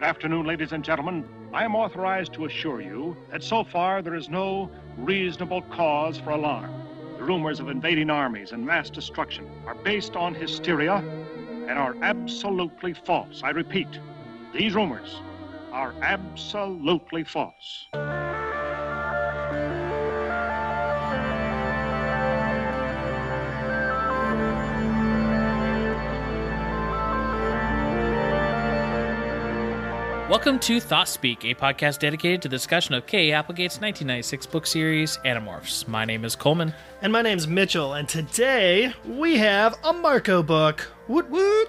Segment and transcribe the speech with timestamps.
[0.00, 1.28] Good afternoon, ladies and gentlemen.
[1.52, 6.30] I am authorized to assure you that so far there is no reasonable cause for
[6.30, 6.72] alarm.
[7.18, 11.04] The rumors of invading armies and mass destruction are based on hysteria
[11.68, 13.42] and are absolutely false.
[13.44, 13.88] I repeat,
[14.54, 15.20] these rumors
[15.70, 17.88] are absolutely false.
[30.30, 33.32] Welcome to Thought Speak, a podcast dedicated to the discussion of K.
[33.32, 35.88] Applegate's 1996 book series, Animorphs.
[35.88, 36.72] My name is Coleman.
[37.02, 40.88] And my name's Mitchell, and today we have a Marco book.
[41.08, 41.68] Woot woot!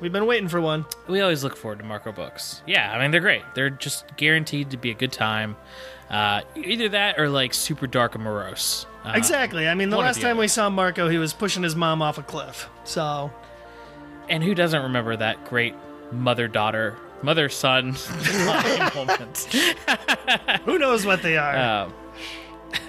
[0.00, 0.86] We've been waiting for one.
[1.08, 2.62] We always look forward to Marco books.
[2.68, 3.42] Yeah, I mean, they're great.
[3.56, 5.56] They're just guaranteed to be a good time.
[6.08, 8.86] Uh, either that or like super dark and morose.
[9.04, 9.66] Uh, exactly.
[9.66, 10.40] I mean, the last the time other.
[10.42, 12.68] we saw Marco, he was pushing his mom off a cliff.
[12.84, 13.32] So,
[14.28, 15.74] And who doesn't remember that great
[16.12, 17.96] mother daughter, mother son
[18.94, 19.38] moment?
[20.64, 21.84] who knows what they are?
[21.84, 21.94] Um,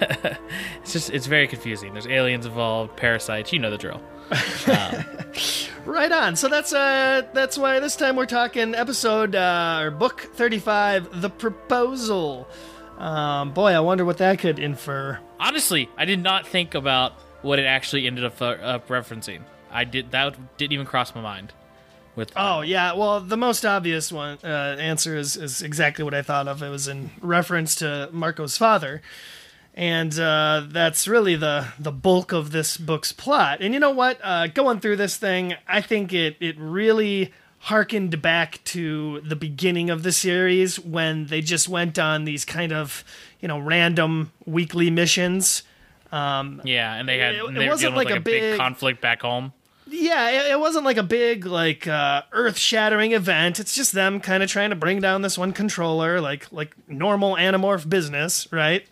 [0.82, 1.92] it's just, it's very confusing.
[1.92, 4.02] There's aliens involved, parasites, you know the drill.
[5.84, 6.34] Right on.
[6.36, 11.28] So that's uh that's why this time we're talking episode uh or book 35, The
[11.28, 12.48] Proposal.
[12.96, 15.18] Um boy, I wonder what that could infer.
[15.38, 17.12] Honestly, I did not think about
[17.42, 19.42] what it actually ended up, uh, up referencing.
[19.70, 21.52] I did that didn't even cross my mind.
[22.16, 26.22] With Oh yeah, well the most obvious one uh, answer is is exactly what I
[26.22, 26.62] thought of.
[26.62, 29.02] It was in reference to Marco's father,
[29.74, 33.58] and uh, that's really the the bulk of this book's plot.
[33.60, 34.18] And you know what?
[34.22, 39.88] Uh, going through this thing, I think it it really harkened back to the beginning
[39.88, 43.02] of the series when they just went on these kind of
[43.40, 45.62] you know random weekly missions.
[46.64, 48.56] yeah, and they had it- it they were wasn't like like a a big big-
[48.58, 49.52] conflict back home.
[49.96, 53.60] Yeah, it, it wasn't like a big, like, uh, earth-shattering event.
[53.60, 57.36] It's just them kind of trying to bring down this one controller, like, like normal
[57.36, 58.84] Animorph business, right?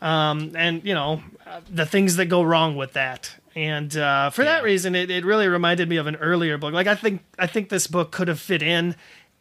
[0.00, 3.34] Um, and you know, uh, the things that go wrong with that.
[3.54, 6.74] And uh, for that reason, it, it really reminded me of an earlier book.
[6.74, 8.94] Like, I think I think this book could have fit in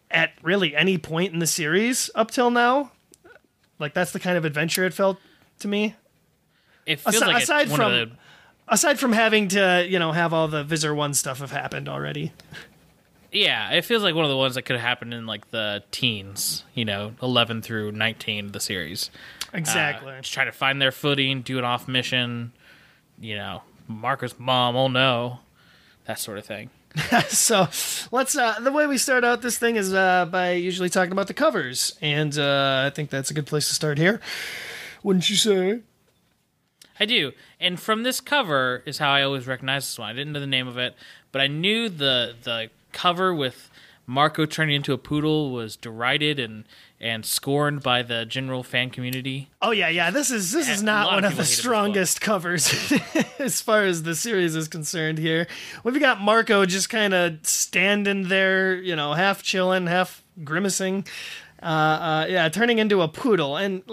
[0.09, 2.91] at really any point in the series up till now.
[3.79, 5.17] Like, that's the kind of adventure it felt
[5.59, 5.95] to me.
[6.85, 8.17] It feels Asi- like aside from-
[8.67, 12.33] Aside from having to, you know, have all the Visser One stuff have happened already.
[13.31, 15.83] yeah, it feels like one of the ones that could have happened in like the
[15.91, 19.11] teens, you know, eleven through nineteen of the series.
[19.53, 20.13] Uh, Exactly.
[20.21, 22.53] just try to find their footing, do an off mission,
[23.19, 25.39] you know, Marco's mom, oh no,
[26.05, 26.69] that sort of thing.
[27.27, 27.67] so
[28.13, 31.27] let's uh the way we start out this thing is uh by usually talking about
[31.27, 34.21] the covers and uh i think that's a good place to start here
[35.03, 35.81] wouldn't you say
[36.99, 37.33] I do.
[37.59, 40.09] And from this cover is how I always recognize this one.
[40.09, 40.95] I didn't know the name of it,
[41.31, 43.69] but I knew the the cover with
[44.07, 46.65] Marco turning into a poodle was derided and
[46.99, 49.49] and scorned by the general fan community.
[49.61, 52.93] oh yeah yeah this is this is not lot of one of the strongest covers
[53.39, 55.45] as far as the series is concerned here
[55.83, 61.05] we've got marco just kind of standing there you know half chilling half grimacing
[61.61, 63.83] uh, uh yeah turning into a poodle and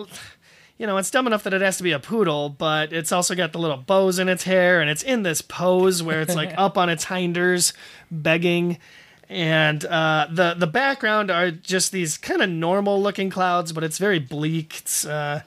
[0.83, 3.37] you know, it's dumb enough that it has to be a poodle, but it's also
[3.37, 6.53] got the little bows in its hair, and it's in this pose where it's like
[6.59, 7.73] up on its hinders,
[8.11, 8.79] begging.
[9.29, 13.99] And uh, the the background are just these kind of normal looking clouds, but it's
[13.99, 14.79] very bleak.
[14.79, 15.43] It's uh,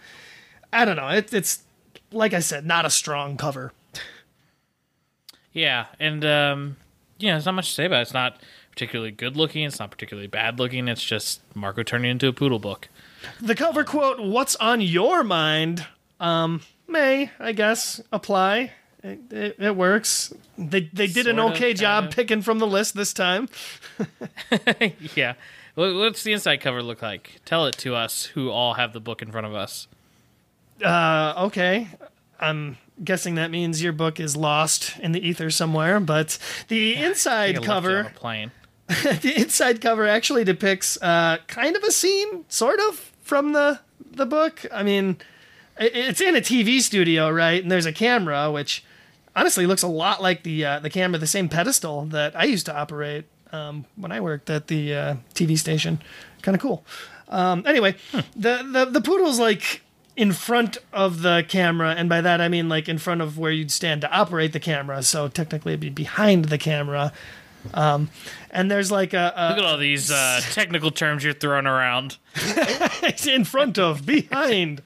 [0.72, 1.10] I don't know.
[1.10, 1.64] It, it's
[2.14, 3.74] like I said, not a strong cover.
[5.52, 6.78] Yeah, and um,
[7.20, 8.04] you know, there's not much to say about it.
[8.04, 8.42] It's not
[8.72, 9.66] particularly good looking.
[9.66, 10.88] It's not particularly bad looking.
[10.88, 12.88] It's just Marco turning into a poodle book.
[13.42, 15.86] The cover quote, "What's on your mind?"
[16.20, 18.72] Um, may I guess apply.
[19.04, 20.34] It, it, it works.
[20.58, 22.12] They they did an Sort of, okay job of.
[22.12, 23.50] picking from the list this time.
[25.16, 25.34] yeah.
[25.76, 27.42] What's the inside cover look like?
[27.44, 29.88] Tell it to us who all have the book in front of us.
[30.84, 31.90] Uh, okay.
[32.40, 36.38] I'm guessing that means your book is lost in the ether somewhere, but
[36.70, 38.52] the I inside think I left it on
[38.88, 43.80] cover, the inside cover actually depicts uh, kind of a scene, sort of, from the
[44.00, 44.66] the book.
[44.72, 45.18] I mean,
[45.78, 47.62] it's in a TV studio, right?
[47.62, 48.86] And there's a camera, which
[49.36, 52.68] honestly looks a lot like the uh, the camera, the same pedestal that I used
[52.68, 56.02] to operate um, when I worked at the uh, TV station.
[56.42, 56.86] Kind of cool.
[57.28, 57.96] Um, anyway,
[58.36, 59.82] the, the the poodle's like
[60.16, 63.52] in front of the camera, and by that I mean like in front of where
[63.52, 65.02] you'd stand to operate the camera.
[65.02, 67.12] So technically, it'd be behind the camera.
[67.74, 68.10] Um,
[68.52, 72.18] and there's like a, a Look at all these uh, technical terms you're throwing around.
[72.36, 74.82] it's in front of, behind,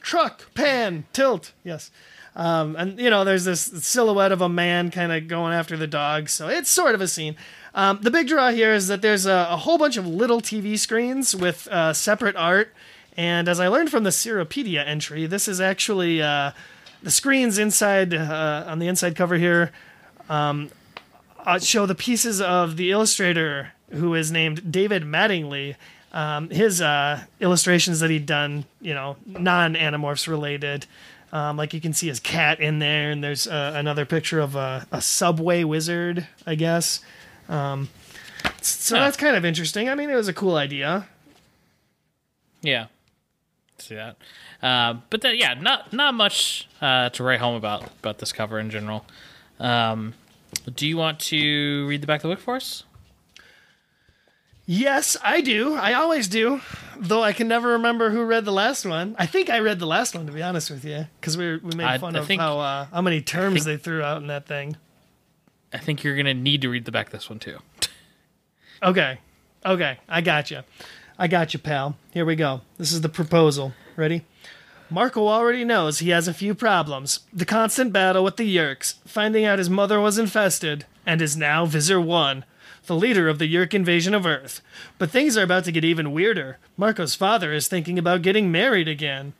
[0.00, 1.52] truck, pan, tilt.
[1.64, 1.90] Yes.
[2.36, 5.88] Um, and you know, there's this silhouette of a man kind of going after the
[5.88, 7.34] dog, so it's sort of a scene.
[7.74, 10.78] Um, the big draw here is that there's a, a whole bunch of little TV
[10.78, 12.72] screens with uh, separate art.
[13.16, 16.52] And as I learned from the Seropedia entry, this is actually uh,
[17.02, 19.72] the screens inside uh, on the inside cover here
[20.28, 20.70] um,
[21.48, 25.76] uh, show the pieces of the illustrator who is named David Mattingly.
[26.12, 30.86] Um, his uh, illustrations that he'd done, you know, non Animorphs related.
[31.32, 34.56] Um, like you can see his cat in there, and there's uh, another picture of
[34.56, 37.00] a, a subway wizard, I guess.
[37.50, 37.90] Um,
[38.62, 39.04] so Huh.
[39.04, 39.88] that's kind of interesting.
[39.90, 41.06] I mean, it was a cool idea.
[42.62, 42.86] Yeah,
[43.78, 44.16] see that.
[44.62, 48.58] Uh, but that, yeah, not not much uh, to write home about about this cover
[48.58, 49.04] in general.
[49.60, 50.14] Um,
[50.70, 52.84] do you want to read the back of the book for us?
[54.66, 55.74] Yes, I do.
[55.74, 56.60] I always do.
[56.98, 59.16] Though I can never remember who read the last one.
[59.18, 61.74] I think I read the last one, to be honest with you, because we we
[61.74, 64.20] made I- fun I of think- how uh, how many terms think- they threw out
[64.20, 64.76] in that thing.
[65.72, 67.58] I think you're gonna need to read the back of this one too.
[68.82, 69.18] Okay,
[69.64, 70.62] okay, I got you.
[71.18, 71.96] I got you, pal.
[72.12, 72.60] Here we go.
[72.78, 73.72] This is the proposal.
[73.96, 74.24] Ready?
[74.90, 77.20] Marco already knows he has a few problems.
[77.30, 81.66] The constant battle with the Yeerks, finding out his mother was infested, and is now
[81.66, 82.44] Visser 1,
[82.86, 84.62] the leader of the Yeerk invasion of Earth.
[84.96, 86.56] But things are about to get even weirder.
[86.78, 89.34] Marco's father is thinking about getting married again.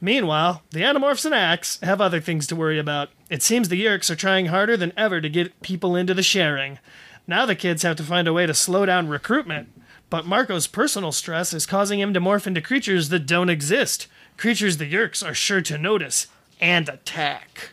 [0.00, 3.10] Meanwhile, the Animorphs and Ax have other things to worry about.
[3.28, 6.78] It seems the Yeerks are trying harder than ever to get people into the sharing.
[7.26, 9.70] Now the kids have to find a way to slow down recruitment.
[10.08, 14.06] But Marco's personal stress is causing him to morph into creatures that don't exist.
[14.38, 16.28] Creatures the Yeerks are sure to notice
[16.60, 17.70] and attack.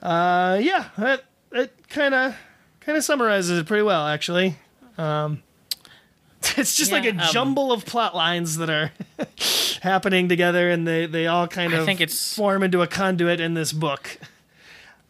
[0.00, 2.36] Uh, yeah, that it kind of
[2.80, 4.56] kind of summarizes it pretty well, actually.
[4.98, 5.42] Um,
[6.56, 8.92] it's just like a um, jumble of plot lines that are
[9.82, 13.40] happening together, and they they all kind I of think it's- form into a conduit
[13.40, 14.18] in this book.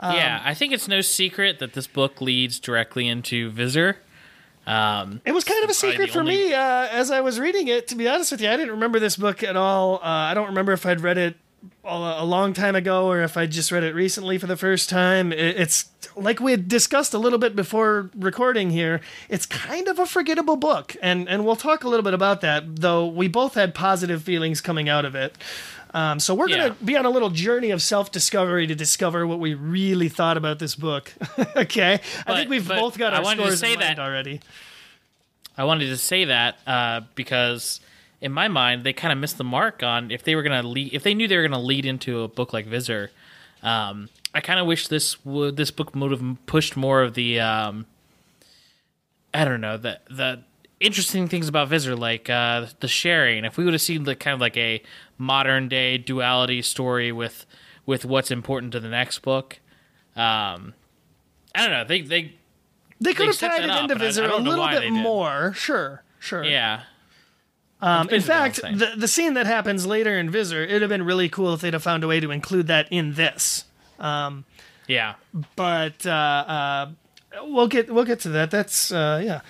[0.00, 3.98] yeah, I think it's no secret that this book leads directly into Visser.
[4.66, 7.68] Um, It was kind of a secret for only- me uh, as I was reading
[7.68, 7.86] it.
[7.88, 9.96] To be honest with you, I didn't remember this book at all.
[9.96, 11.36] Uh, I don't remember if I'd read it
[11.84, 14.88] a, a long time ago or if I just read it recently for the first
[14.88, 15.32] time.
[15.32, 15.86] It's
[16.16, 19.00] like we had discussed a little bit before recording here.
[19.28, 22.76] It's kind of a forgettable book, and and we'll talk a little bit about that.
[22.76, 25.36] Though we both had positive feelings coming out of it.
[25.96, 26.56] Um, so we're Yeah.
[26.68, 30.58] gonna be on a little journey of self-discovery to discover what we really thought about
[30.58, 31.14] this book.
[31.56, 34.40] okay, I think we've both got I our wanted to say that- already.
[35.56, 37.80] I wanted to say that uh, because
[38.20, 40.92] in my mind they kind of missed the mark on if they were gonna lead
[40.92, 43.10] if they knew they were gonna lead into a book like Visser.
[43.62, 47.40] Um, I kind of wish this would this book would have pushed more of the
[47.40, 47.86] um,
[49.32, 50.42] I don't know the the
[50.78, 53.46] interesting things about Visser like uh, the sharing.
[53.46, 54.82] If we would have seen the kind of like a
[55.18, 57.46] modern day duality story with
[57.84, 59.58] with what's important to the next book.
[60.16, 60.74] Um,
[61.54, 61.84] I don't know.
[61.84, 62.34] They they
[63.00, 65.52] They could have tied it up, into and I- I Visser a little bit more.
[65.54, 66.42] Sure, sure.
[66.44, 66.82] yeah.
[67.80, 70.80] Um, in basically what I'm fact, the the scene that happens later in Visser, it'd
[70.82, 73.64] have been really cool if they'd have found a way to include that in this.
[74.00, 74.44] Um,
[74.88, 75.14] Yeah.
[75.56, 76.90] But uh, uh,
[77.42, 78.50] we'll get we'll get to that.
[78.50, 79.40] That's uh, yeah.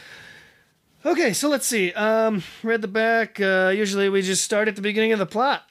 [1.06, 1.92] Okay, so let's see.
[1.92, 3.40] Um, read the back.
[3.40, 5.70] Uh, usually we just start at the beginning of the plot.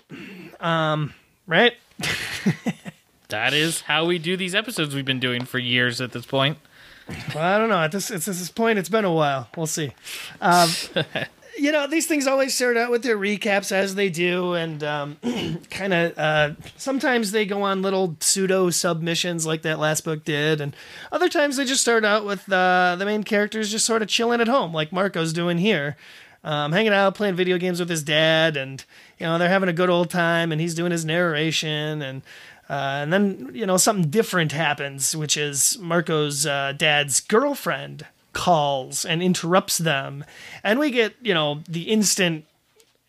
[0.59, 1.13] Um,
[1.45, 1.73] right?
[3.29, 6.57] That is how we do these episodes we've been doing for years at this point.
[7.33, 7.81] Well, I don't know.
[7.81, 9.49] At this, at this point, it's been a while.
[9.57, 9.91] We'll see.
[10.41, 10.69] Um,
[11.57, 15.17] you know, these things always start out with their recaps as they do, and um,
[15.69, 20.59] kind of uh, sometimes they go on little pseudo submissions like that last book did,
[20.61, 20.75] and
[21.11, 24.41] other times they just start out with uh, the main characters just sort of chilling
[24.41, 25.95] at home, like Marco's doing here.
[26.43, 28.85] Um, hanging out, playing video games with his dad, and
[29.17, 32.21] you know they're having a good old time, and he's doing his narration, and
[32.69, 39.05] uh, and then you know something different happens, which is Marco's uh, dad's girlfriend calls
[39.05, 40.23] and interrupts them,
[40.63, 42.45] and we get you know the instant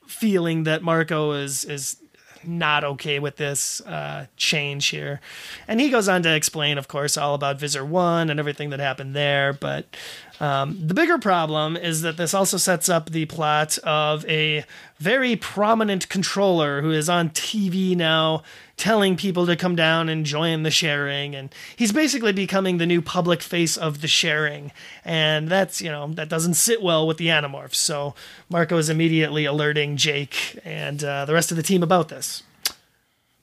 [0.07, 1.97] feeling that Marco is is
[2.45, 5.21] not okay with this uh, change here,
[5.67, 8.81] and he goes on to explain, of course, all about Visser One and everything that
[8.81, 9.53] happened there.
[9.53, 9.87] But
[10.39, 14.65] um, the bigger problem is that this also sets up the plot of a
[14.99, 18.43] very prominent controller who is on TV now
[18.77, 23.01] telling people to come down and join the sharing and he's basically becoming the new
[23.01, 24.71] public face of the sharing.
[25.05, 27.77] And that's you know that doesn't sit well with the animorphs.
[27.77, 28.15] So
[28.49, 32.43] marco is immediately alerting jake and uh, the rest of the team about this.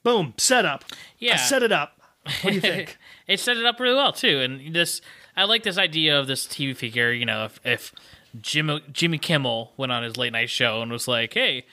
[0.04, 0.86] Boom set up.
[1.18, 1.34] Yeah.
[1.34, 2.00] I set it up.
[2.42, 2.98] What do you think?
[3.26, 5.00] It set it up really well too, and this
[5.38, 7.14] I like this idea of this TV figure.
[7.14, 7.94] You know, if, if
[8.42, 11.66] Jim, Jimmy Kimmel went on his late night show and was like, "Hey,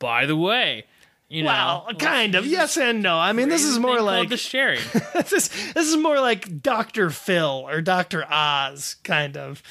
[0.00, 0.86] by the way,
[1.28, 2.46] You know, Well, kind of.
[2.46, 3.18] Yes and no.
[3.18, 4.80] I mean, this is more like the sharing.
[5.14, 5.48] this.
[5.72, 9.62] This is more like Doctor Phil or Doctor Oz, kind of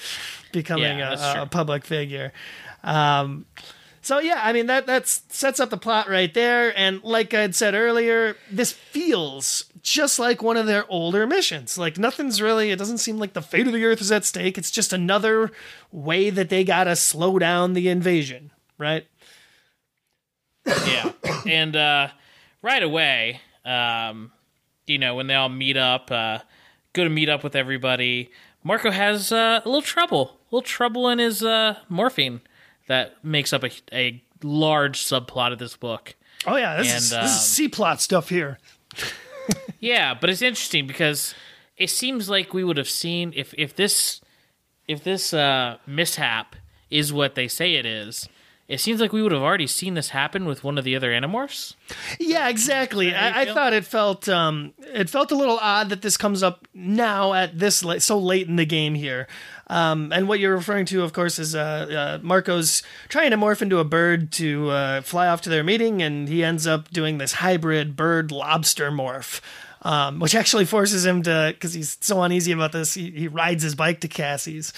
[0.51, 2.33] becoming Yeah, a, a public figure.
[2.83, 3.45] Um,
[4.01, 6.77] so yeah, I mean that that sets up the plot right there.
[6.77, 11.77] And like I'd said earlier, this feels just like one of their older missions.
[11.77, 12.69] Like nothing's really.
[12.69, 14.57] It doesn't seem like the fate of the Earth is at stake.
[14.57, 15.51] It's just another
[15.91, 19.07] way that they gotta slow down the invasion, right?
[20.65, 21.11] Yeah,
[21.45, 22.07] and uh,
[22.61, 24.31] right away, um,
[24.87, 26.39] you know, when they all meet up, uh,
[26.93, 28.31] go to meet up with everybody.
[28.63, 32.41] Marco has uh, a little trouble, a little trouble in his uh, morphing
[32.87, 36.15] that makes up a, a large subplot of this book.
[36.47, 38.57] Oh yeah, this is And, is um, C plot stuff here.
[39.79, 41.35] Yeah, but it's interesting because
[41.77, 44.19] it seems like we would have seen if if this
[44.87, 46.55] if this uh, mishap
[46.89, 48.27] is what they say it is.
[48.67, 51.11] It seems like we would have already seen this happen with one of the other
[51.11, 51.75] Animorphs.
[52.19, 53.13] Yeah, exactly.
[53.13, 56.67] I, I thought it felt um, it felt a little odd that this comes up
[56.73, 59.27] now at this la- so late in the game here.
[59.67, 63.61] Um, and what you're referring to, of course, is uh, uh, Marco's trying to morph
[63.61, 67.19] into a bird to uh, fly off to their meeting, and he ends up doing
[67.19, 69.41] this hybrid bird lobster morph.
[69.85, 73.61] Um, which actually forces him to, because he's so uneasy about this, he, he rides
[73.61, 74.73] his bike to Cassie's,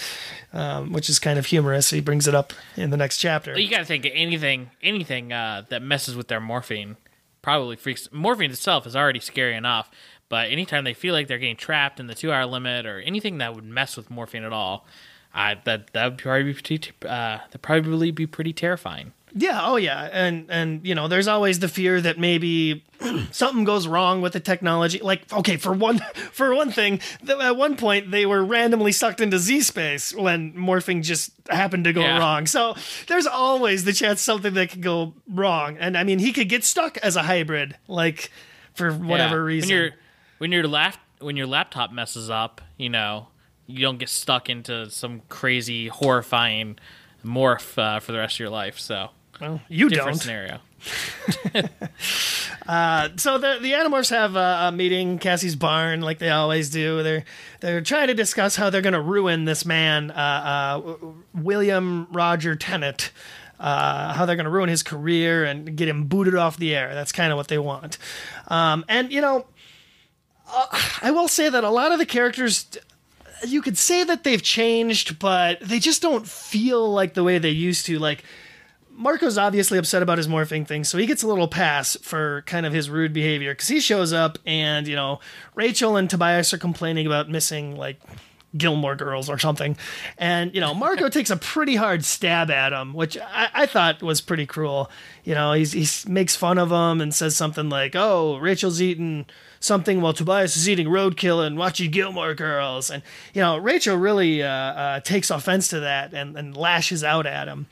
[0.52, 1.88] um, which is kind of humorous.
[1.88, 3.58] He brings it up in the next chapter.
[3.58, 6.96] You got to think anything anything uh, that messes with their morphing
[7.40, 8.08] probably freaks.
[8.08, 9.90] Morphing itself is already scary enough,
[10.28, 13.38] but anytime they feel like they're getting trapped in the two hour limit or anything
[13.38, 14.86] that would mess with morphing at all,
[15.34, 19.14] that that would probably be pretty, uh, that probably be pretty terrifying.
[19.34, 22.84] Yeah, oh yeah, and and you know, there's always the fear that maybe
[23.30, 24.98] something goes wrong with the technology.
[25.00, 25.98] Like, okay, for one
[26.32, 30.52] for one thing, th- at one point they were randomly sucked into Z space when
[30.54, 32.18] morphing just happened to go Yeah.
[32.18, 32.46] wrong.
[32.46, 32.74] So
[33.06, 35.76] there's always the chance something that could go wrong.
[35.78, 38.30] And I mean, he could get stuck as a hybrid, like
[38.74, 39.42] for whatever Yeah.
[39.42, 39.68] reason.
[39.68, 39.90] When your
[40.38, 43.28] when your lap when your laptop messes up, you know,
[43.66, 46.78] you don't get stuck into some crazy horrifying
[47.24, 48.78] morph uh, for the rest of your life.
[48.78, 50.22] So well, you different don't.
[50.22, 50.58] scenario.
[53.16, 57.02] so the the Animorphs have a, a meeting, Cassie's barn, like they always do.
[57.02, 57.24] They're
[57.60, 60.96] they're trying to discuss how they're going to ruin this man, uh, uh,
[61.34, 63.10] William Roger Tennant.
[63.58, 66.94] Uh, how they're going to ruin his career and get him booted off the air.
[66.94, 67.98] That's kind of what they want.
[68.46, 69.46] Um, and you know,
[70.48, 70.66] uh,
[71.02, 72.66] I will say that a lot of the characters.
[73.46, 77.50] You could say that they've changed, but they just don't feel like the way they
[77.50, 77.98] used to.
[77.98, 78.24] Like,
[78.98, 82.66] Marco's obviously upset about his morphing thing, so he gets a little pass for kind
[82.66, 85.20] of his rude behavior because he shows up and, you know,
[85.54, 88.00] Rachel and Tobias are complaining about missing, like,
[88.56, 89.76] Gilmore Girls or something.
[90.16, 94.02] And, you know, Marco takes a pretty hard stab at him, which I, I thought
[94.02, 94.90] was pretty cruel.
[95.22, 99.26] You know, he's, he makes fun of him and says something like, oh, Rachel's eating
[99.60, 102.90] something while Tobias is eating roadkill and watching Gilmore Girls.
[102.90, 103.02] And,
[103.34, 107.48] you know, Rachel really uh, uh, takes offense to that and, and lashes out at
[107.48, 107.66] him.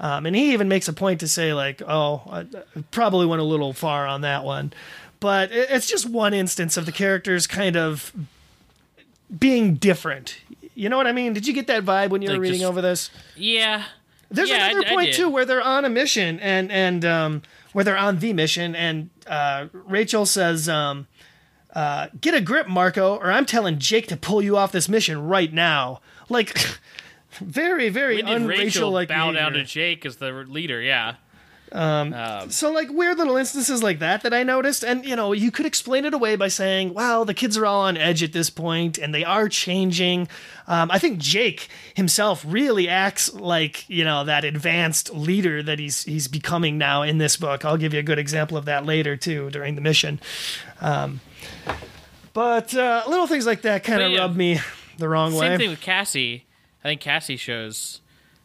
[0.00, 3.42] Um, and he even makes a point to say, like, oh, I I probably went
[3.42, 4.72] a little far on that one.
[5.20, 8.12] But it's just one instance of the characters kind of
[9.38, 10.38] being different.
[10.74, 11.34] You know what I mean?
[11.34, 13.10] Did you get that vibe when you were reading just- over this?
[13.36, 13.84] Yeah.
[14.30, 15.16] There's yeah, another I- I point did.
[15.16, 17.42] too where they're on a mission and and um,
[17.72, 21.08] where they're on the mission and uh, Rachel says, um,
[21.74, 25.26] uh, "Get a grip, Marco, or I'm telling Jake to pull you off this mission
[25.26, 26.56] right now." Like,
[27.38, 30.80] very very When did Rachel like bow down to Jake as the leader?
[30.80, 31.14] Yeah.
[31.72, 35.66] So like weird little instances like that that I noticed, and you know you could
[35.66, 38.98] explain it away by saying, "Well, the kids are all on edge at this point,
[38.98, 40.28] and they are changing."
[40.66, 46.02] Um, I think Jake himself really acts like you know that advanced leader that he's
[46.04, 47.64] he's becoming now in this book.
[47.64, 50.20] I'll give you a good example of that later too during the mission.
[50.80, 51.20] Um,
[52.32, 54.60] but uh, little things like that kind of yeah, rub me
[54.98, 55.48] the wrong way.
[55.48, 56.44] Same thing with Cassie.
[56.82, 58.00] I think Cassie shows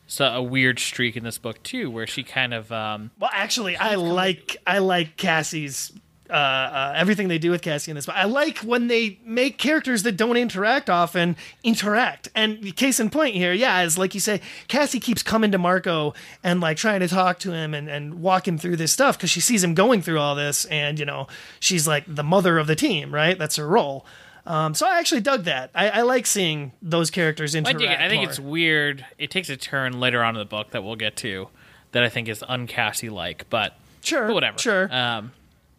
[0.08, 3.76] so a weird streak in this book too, where she kind of um, Well, actually,
[3.76, 5.92] I like I like Cassie's
[6.30, 8.08] uh, uh, everything they do with Cassie in this.
[8.08, 12.30] But I like when they make characters that don't interact often interact.
[12.34, 16.16] And case in point here, yeah, is like you say, Cassie keeps coming to Marco
[16.44, 19.30] and like trying to talk to him and, and walk him through this stuff because
[19.30, 21.28] she sees him going through all this, and you know
[21.60, 23.38] she's like the mother of the team, right?
[23.38, 24.06] That's her role.
[24.48, 25.72] Um, so I actually dug that.
[25.74, 27.80] I, I like seeing those characters I interact.
[27.80, 28.00] dig it.
[28.00, 29.06] I think it's weird.
[29.18, 31.48] It takes a turn later on in the book that we'll get to
[31.94, 34.58] that I think is uncassie like, but sure, but whatever.
[34.60, 34.94] Sure.
[34.94, 35.32] Um,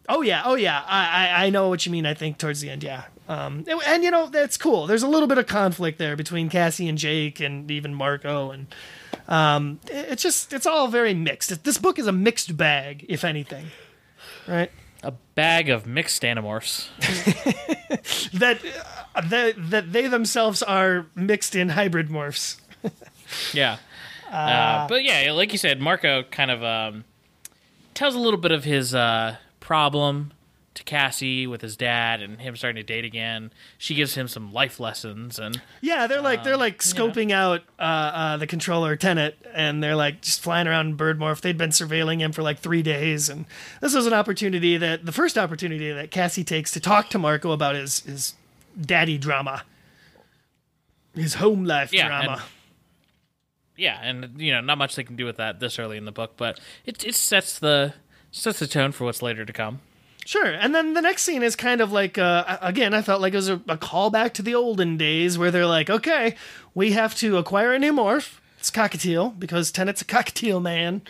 [0.09, 0.81] Oh yeah, oh yeah.
[0.87, 2.05] I, I I know what you mean.
[2.05, 3.03] I think towards the end, yeah.
[3.27, 4.87] Um, and, and, you know that's cool.
[4.87, 8.67] There's a little bit of conflict there between Cassie and Jake, and even Marco, and
[9.27, 11.61] um, it- it's just it's all very mixed.
[11.65, 13.65] This book is a mixed bag, if anything.
[14.47, 14.71] right?
[15.03, 16.87] A bag of mixed animorphs.
[18.33, 18.59] That
[19.15, 22.59] uh, that that they themselves are mixed in hybrid morphs.
[23.53, 23.77] Yeah.
[24.29, 27.05] Uh, but yeah, like you said, Marco kind of um,
[27.93, 30.33] tells a little bit of his uh, problem
[30.77, 33.51] to Cassie with his dad and him starting to date again.
[33.77, 37.81] She gives him some life lessons and Yeah, they're like they're like scoping out uh,
[37.81, 41.19] uh, the controller Tennant, and they're like just flying around in bird.
[41.41, 43.45] They'd been surveilling him for like three days, and
[43.81, 47.51] this was an opportunity that the first opportunity that Cassie takes to talk to Marco
[47.51, 48.35] about his his
[48.79, 49.63] daddy drama,
[51.15, 52.31] his home life Yeah, drama.
[52.33, 52.41] and-
[53.75, 56.11] yeah, and you know, not much they can do with that this early in the
[56.11, 57.93] book, but it it sets the
[58.31, 59.81] sets the tone for what's later to come.
[60.27, 63.31] Sure, and then the next scene is kind of like uh, again, I felt like
[63.31, 66.35] it was a, a callback to the olden days where they're like, okay,
[66.75, 68.39] we have to acquire a new morph.
[68.59, 71.01] It's cockatiel because Tennant's a cockatiel man,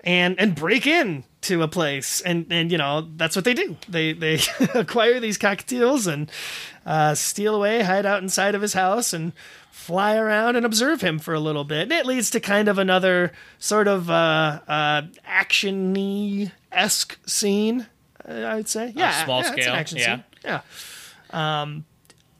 [0.00, 3.76] and and break in to a place, and and you know that's what they do.
[3.86, 4.40] They they
[4.74, 6.32] acquire these cockatiels and
[6.86, 9.34] uh, steal away, hide out inside of his house, and
[9.72, 11.82] fly around and observe him for a little bit.
[11.82, 17.88] And it leads to kind of another sort of uh, uh, action-y esque scene.
[18.28, 20.16] Uh, I would say, yeah, small yeah, scale, action yeah.
[20.16, 20.24] scene.
[20.44, 20.60] yeah.
[21.30, 21.84] Um,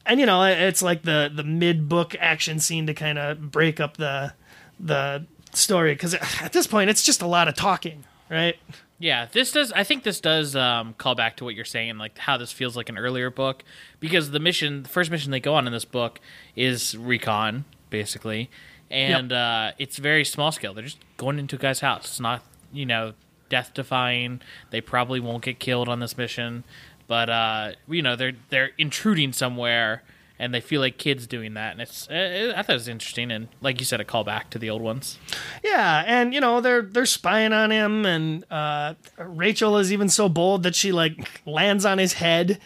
[0.07, 3.81] and you know, it's like the the mid book action scene to kind of break
[3.81, 4.35] up the
[4.79, 8.57] the story because at this point it's just a lot of talking, right?
[8.99, 9.73] Yeah, this does.
[9.73, 12.76] I think this does um, call back to what you're saying, like how this feels
[12.76, 13.64] like an earlier book,
[14.00, 16.21] because the mission, the first mission they go on in this book
[16.55, 18.50] is recon, basically,
[18.91, 20.75] and uh, it's very small scale.
[20.75, 22.07] They're just going into a guy's house.
[22.07, 23.14] It's not, you know,
[23.49, 24.41] death defying.
[24.71, 26.65] They probably won't get killed on this mission,
[27.07, 30.03] but uh, you know, they're they're intruding somewhere,
[30.39, 32.09] and they feel like kids doing that, and it's.
[32.09, 34.71] Uh, I thought it was interesting, and like you said, a call back to the
[34.71, 35.19] old ones.
[35.63, 40.29] Yeah, and you know they're they're spying on him, and uh, Rachel is even so
[40.29, 42.59] bold that she like lands on his head,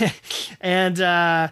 [0.60, 1.48] and uh,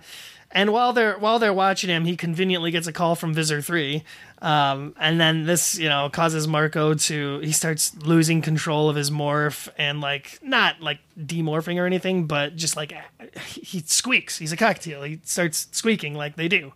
[0.52, 4.02] and while they're while they're watching him, he conveniently gets a call from Visser Three,
[4.42, 9.10] um, and then this you know causes Marco to he starts losing control of his
[9.10, 12.94] morph and like not like demorphing or anything, but just like
[13.38, 14.38] he squeaks.
[14.38, 15.02] He's a cocktail.
[15.02, 16.72] He starts squeaking like they do,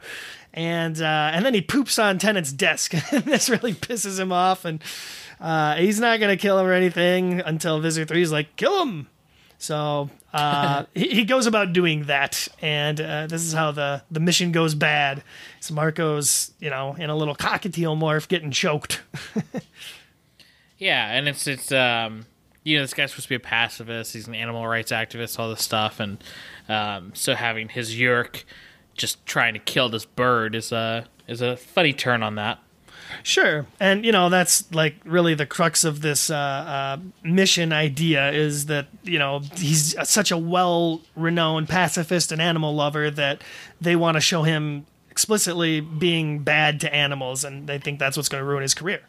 [0.52, 2.94] and uh, and then he poops on Tennant's desk.
[3.12, 4.82] and this really pisses him off, and
[5.40, 9.08] uh, he's not gonna kill him or anything until Visser Three is like, kill him.
[9.58, 14.20] So uh, he, he goes about doing that, and uh, this is how the the
[14.20, 15.22] mission goes bad.
[15.70, 19.02] Marco's you know in a little cockatiel morph getting choked.
[20.78, 22.26] Yeah, and it's it's um
[22.62, 24.12] you know this guy's supposed to be a pacifist.
[24.12, 26.22] He's an animal rights activist, all this stuff, and
[26.68, 28.44] um, so having his Yeerk
[28.94, 32.58] just trying to kill this bird is a is a funny turn on that.
[33.22, 38.30] Sure, and you know that's like really the crux of this uh, uh, mission idea
[38.32, 43.42] is that you know he's such a well-renowned pacifist and animal lover that
[43.80, 48.28] they want to show him explicitly being bad to animals, and they think that's what's
[48.28, 49.00] going to ruin his career.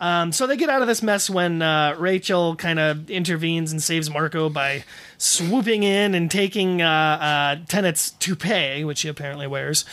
[0.00, 3.80] Um, so they get out of this mess when uh, Rachel kind of intervenes and
[3.80, 4.82] saves Marco by
[5.18, 9.84] swooping in and taking uh, uh, Tennant's toupee, which he apparently wears.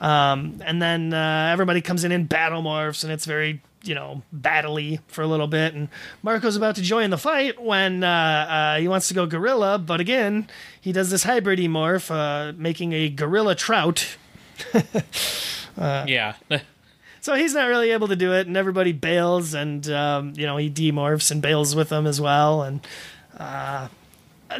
[0.00, 4.22] Um, and then uh, everybody comes in in battle morphs, and it's very you know
[4.36, 5.72] battly for a little bit.
[5.72, 5.88] And
[6.20, 10.00] Marco's about to join the fight when uh, uh, he wants to go gorilla, but
[10.00, 10.48] again
[10.80, 14.16] he does this hybrid morph, uh, making a gorilla trout.
[15.78, 16.34] yeah,
[17.26, 20.56] So he's not really able to do it, and everybody bails, and um, you know
[20.58, 22.62] he demorphs and bails with them as well.
[22.62, 22.86] And
[23.36, 23.88] uh,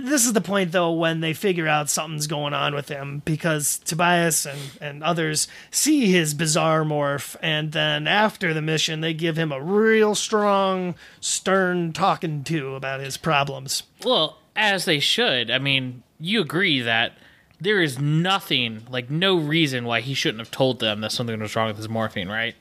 [0.00, 3.78] this is the point, though, when they figure out something's going on with him because
[3.78, 9.36] Tobias and and others see his bizarre morph, and then after the mission, they give
[9.36, 13.84] him a real strong, stern talking to about his problems.
[14.04, 15.52] well, as they should.
[15.52, 17.12] I mean, you agree that
[17.60, 21.54] there is nothing like no reason why he shouldn't have told them that something was
[21.56, 22.54] wrong with his morphing, right?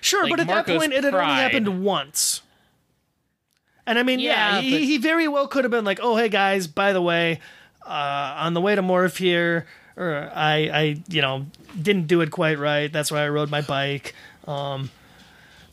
[0.00, 2.42] Sure, Like but at that point, it had only happened once.
[3.86, 6.28] And I mean, yeah, Yeah, he, he very well could have been like, "Oh, hey
[6.28, 7.40] guys, by the way,
[7.86, 11.46] uh, on the way to Morph here, or I, I, you know,
[11.80, 12.92] didn't do it quite right.
[12.92, 14.14] That's why I rode my bike."
[14.46, 14.90] Um,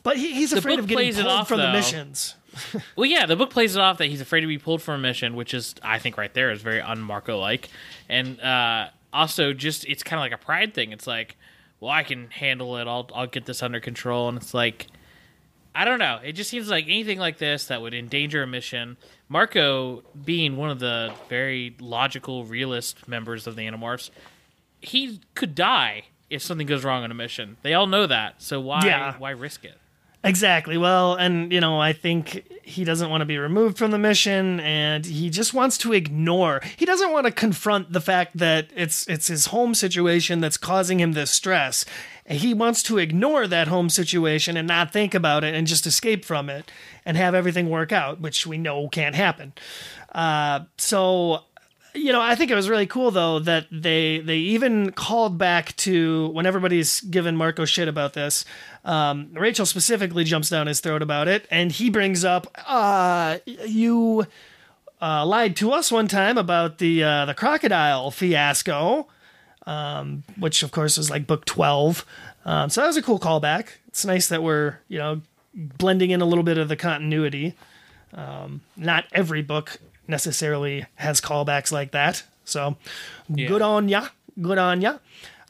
[0.02, 2.34] but he, he's afraid of getting pulled off, from the missions.
[2.96, 4.98] Well, yeah, the book plays it off that he's afraid to be pulled from a
[4.98, 7.68] mission, which is, I think, right there is very un-Marco like,
[8.08, 10.92] and uh, also just it's kind of like a pride thing.
[10.92, 11.36] It's like,
[11.80, 12.86] well, I can handle it.
[12.86, 14.86] I'll I'll get this under control, and it's like,
[15.74, 16.18] I don't know.
[16.24, 18.96] It just seems like anything like this that would endanger a mission.
[19.28, 24.10] Marco, being one of the very logical, realist members of the Animorphs,
[24.80, 27.56] he could die if something goes wrong on a mission.
[27.62, 29.14] They all know that, so why Yeah.
[29.18, 29.78] why risk it?
[30.26, 30.76] Exactly.
[30.76, 34.58] Well, and you know, I think he doesn't want to be removed from the mission
[34.58, 36.60] and he just wants to ignore.
[36.76, 40.98] He doesn't want to confront the fact that it's it's his home situation that's causing
[40.98, 41.84] him this stress.
[42.28, 46.24] He wants to ignore that home situation and not think about it and just escape
[46.24, 46.72] from it
[47.04, 49.52] and have everything work out, which we know can't happen.
[50.12, 51.44] Uh, so
[51.96, 55.74] you know, I think it was really cool though that they they even called back
[55.76, 58.44] to when everybody's given Marco shit about this.
[58.84, 64.26] Um, Rachel specifically jumps down his throat about it, and he brings up, uh, "You
[65.00, 69.08] uh, lied to us one time about the uh, the crocodile fiasco."
[69.66, 72.06] Um, which of course was like book 12.
[72.44, 73.66] Um, so that was a cool callback.
[73.88, 77.54] It's nice that we're, you know, blending in a little bit of the continuity.
[78.14, 82.22] Um, not every book necessarily has callbacks like that.
[82.44, 82.76] So
[83.28, 83.48] Yeah.
[83.48, 84.08] good on ya.
[84.40, 84.98] Good on ya.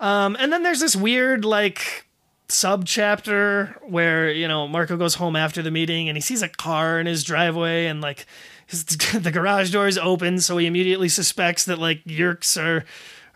[0.01, 2.07] Um, and then there's this weird, like,
[2.49, 6.49] sub chapter where, you know, Marco goes home after the meeting and he sees a
[6.49, 8.27] car in his driveway and, like,
[8.67, 10.41] his, the garage door is open.
[10.41, 12.85] So he immediately suspects that, like, Yeerks are,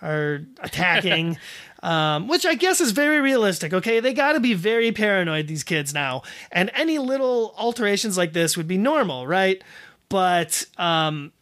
[0.07, 1.39] are attacking.
[1.83, 3.73] Um, which I guess is very realistic.
[3.73, 6.21] Okay, they got to be very paranoid these kids now,
[6.53, 9.65] and any little alterations like this would be normal, right?
[10.11, 11.33] But um,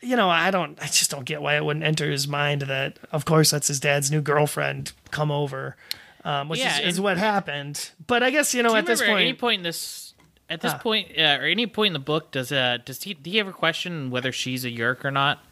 [0.00, 2.98] you know, I don't, I just don't get why it wouldn't enter his mind that,
[3.10, 5.76] of course, that's his dad's new girlfriend come over,
[6.24, 7.90] um, which Yeah, is, is what happened.
[8.06, 10.14] But I guess you know you at this remember at any point, point in this
[10.48, 13.28] at this point uh, or any point in the book does uh does he do
[13.30, 15.42] he ever question whether she's a yeerk or not?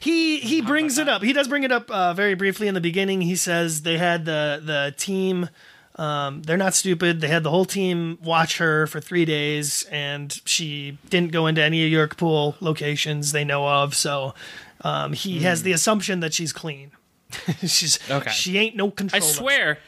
[0.00, 1.22] he he brings it up.
[1.22, 3.20] He does bring it up uh, very briefly in the beginning.
[3.22, 5.48] He says they had the the team.
[5.96, 7.20] Um, they're not stupid.
[7.20, 11.62] They had the whole team watch her for three days, and she didn't go into
[11.62, 13.94] any of Yeerk Pool locations they know of.
[13.94, 14.34] So
[14.80, 16.90] um, he has the assumption that she's clean.
[17.64, 18.30] she's Okay.
[18.30, 19.22] She ain't no control.
[19.22, 19.78] I swear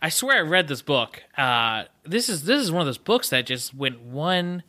[0.00, 1.22] I swear I read this book.
[1.36, 4.62] Uh this is this is one of those books that just went one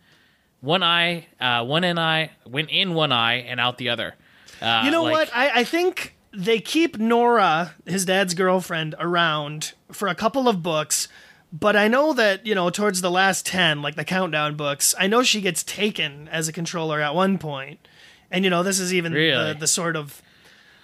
[0.62, 4.16] one eye, uh one in eye, went in one eye and out the other.
[4.62, 5.30] Uh, You know like- what?
[5.36, 11.08] I, I think they keep Nora, his dad's girlfriend, around for a couple of books.
[11.52, 15.06] But I know that, you know, towards the last 10, like the countdown books, I
[15.06, 17.88] know she gets taken as a controller at one point.
[18.32, 19.54] And, you know, this is even Really?
[19.54, 20.24] the, the sort of,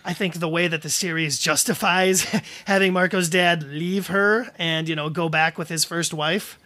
[0.06, 2.22] I think, the way that the series justifies
[2.66, 6.60] having Marco's dad leave her and, you know, go back with his first wife.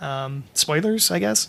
[0.00, 1.48] Um, spoilers, I guess.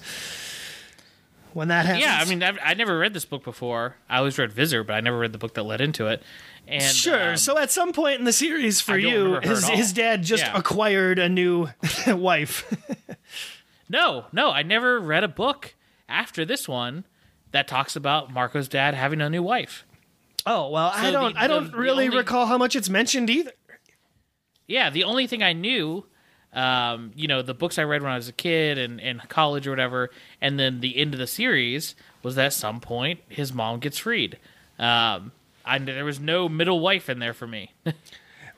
[1.53, 2.03] When that happens.
[2.03, 3.95] Yeah, I mean, I've, I never read this book before.
[4.08, 6.21] I always read Visser, but I never read the book that led into it.
[6.69, 7.32] And Sure.
[7.32, 10.55] um, so at some point in the series for you, his his dad just Yeah.
[10.58, 11.67] acquired a new
[12.08, 12.63] wife.
[13.89, 15.73] no, no, I never read a book
[16.08, 17.05] after this one
[17.51, 19.86] that talks about Marco's dad having a new wife.
[20.45, 22.89] oh well, I don't the- I don't the- the really only- recall how much it's
[22.89, 23.51] mentioned either.
[24.67, 26.05] Yeah, the only thing I knew,
[26.53, 29.65] um, you know, the books I read when I was a kid and in college
[29.65, 33.51] or whatever, and then the end of the series was that at some point his
[33.51, 34.38] mom gets freed.
[34.77, 35.32] Um,
[35.65, 37.71] I, there was no middle wife in there for me.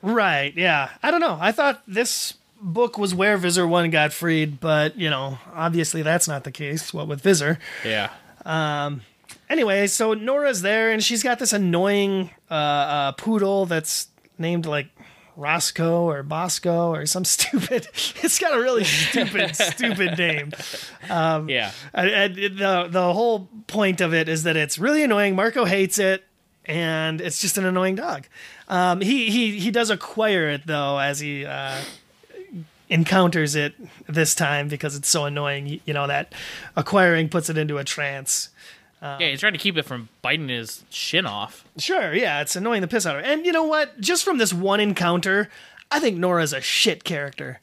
[0.04, 0.52] Right.
[0.56, 0.90] Yeah.
[1.00, 1.38] I don't know.
[1.40, 6.26] I thought this book was where Visser One got freed, but you know, obviously that's
[6.26, 6.92] not the case.
[6.92, 7.58] What with Visser?
[7.84, 8.10] yeah.
[8.44, 9.02] Um,
[9.48, 14.88] Anyway, so Nora's there and she's got this annoying uh, uh, poodle that's named like
[15.36, 17.86] Roscoe or Bosco or some stupid.
[18.22, 20.52] It's got a really stupid, stupid name.
[21.10, 21.70] Um, Yeah.
[21.94, 25.36] I, I, the the whole point of it is that it's really annoying.
[25.36, 26.24] Marco hates it,
[26.64, 28.26] and it's just an annoying dog.
[28.68, 31.80] Um, he he he does acquire it though as he uh,
[32.88, 33.74] encounters it
[34.06, 35.66] this time because it's so annoying.
[35.66, 36.32] You, you know that
[36.76, 38.50] acquiring puts it into a trance.
[39.02, 41.64] Yeah, he's trying to keep it from biting his shin off.
[41.76, 43.24] Sure, yeah, it's annoying the piss out of.
[43.24, 44.00] And you know what?
[44.00, 45.50] Just from this one encounter,
[45.90, 47.58] I think Nora's a shit character.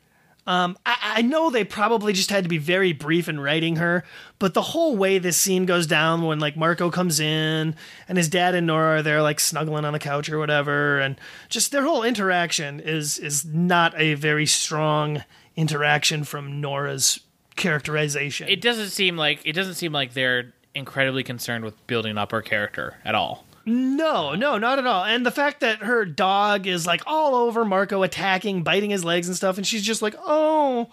[0.50, 4.04] Um, I, I know they probably just had to be very brief in writing her,
[4.40, 7.76] but the whole way this scene goes down when like Marco comes in
[8.08, 11.22] and his dad and Nora are there like snuggling on the couch or whatever, and
[11.50, 15.24] just their whole interaction is is not a very strong
[15.56, 17.20] interaction from Nora's
[17.56, 18.50] characterization.
[18.50, 22.42] It doesn't seem like it doesn't seem like they're incredibly concerned with building up her
[22.42, 23.46] character at all.
[23.70, 25.04] No, no, not at all.
[25.04, 29.28] And the fact that her dog is like all over Marco, attacking, biting his legs
[29.28, 30.92] and stuff, and she's just like, oh,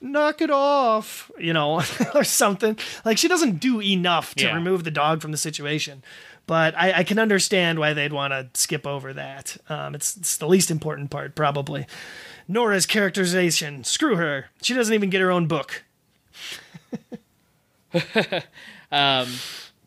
[0.00, 1.82] knock it off, you know,
[2.14, 2.76] or something.
[3.04, 4.54] Like she doesn't do enough to Yeah.
[4.54, 6.02] remove the dog from the situation.
[6.46, 9.56] But I, I can understand why they'd want to skip over that.
[9.70, 11.86] Um, it's, it's the least important part, probably.
[12.46, 13.82] Nora's characterization.
[13.84, 14.50] Screw her.
[14.60, 15.84] She doesn't even get her own book.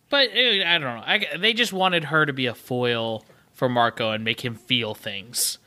[0.10, 1.04] But eh, I don't know.
[1.06, 4.94] I, they just wanted her to be a foil for Marco and make him feel
[4.96, 5.58] things.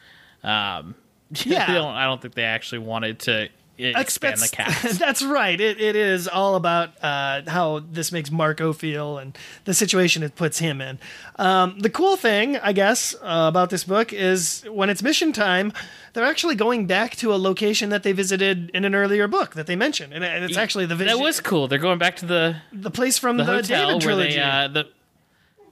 [0.43, 0.95] Um,
[1.45, 1.73] Yeah.
[1.73, 3.49] Don't, I don't think they actually wanted to
[3.81, 4.99] expand the cast.
[4.99, 5.61] That's right.
[5.61, 10.37] It, it is all about uh, how this makes Marco feel and the situation it
[10.37, 10.99] puts him in.
[11.37, 15.73] Um, the cool thing, I guess, uh, about this book is when it's mission time,
[16.13, 19.67] they're actually going back to a location that they visited in an earlier book that
[19.67, 21.69] they mentioned, and it's actually the that was cool.
[21.69, 24.35] They're going back to the the place from the, the hotel David trilogy.
[24.35, 24.89] they uh, the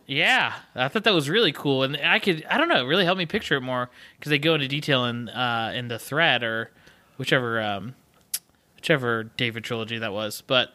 [0.07, 3.05] yeah i thought that was really cool and i could i don't know it really
[3.05, 6.43] helped me picture it more because they go into detail in uh in the Threat
[6.43, 6.71] or
[7.19, 7.95] whichever um
[8.89, 10.75] whichever david trilogy that was but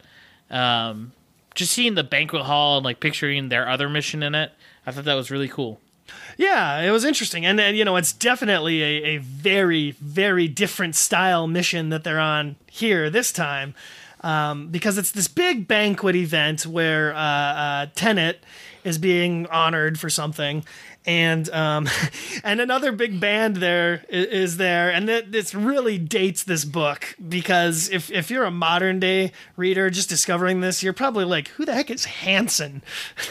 [0.50, 1.12] um
[1.56, 4.52] just seeing the banquet hall and like picturing their other mission in it
[4.86, 5.80] i thought that was really cool.
[6.36, 10.94] Yeah, it was interesting, and, and you know, it's definitely a, a very, very different
[10.96, 13.74] style mission that they're on here this time,
[14.20, 18.36] um, because it's this big banquet event where uh, uh, Tennant
[18.84, 20.62] is being honored for something,
[21.06, 21.88] and um,
[22.44, 27.14] and another big band there is, is there, and that this really dates this book
[27.28, 31.64] because if if you're a modern day reader just discovering this, you're probably like, who
[31.64, 32.82] the heck is Hanson?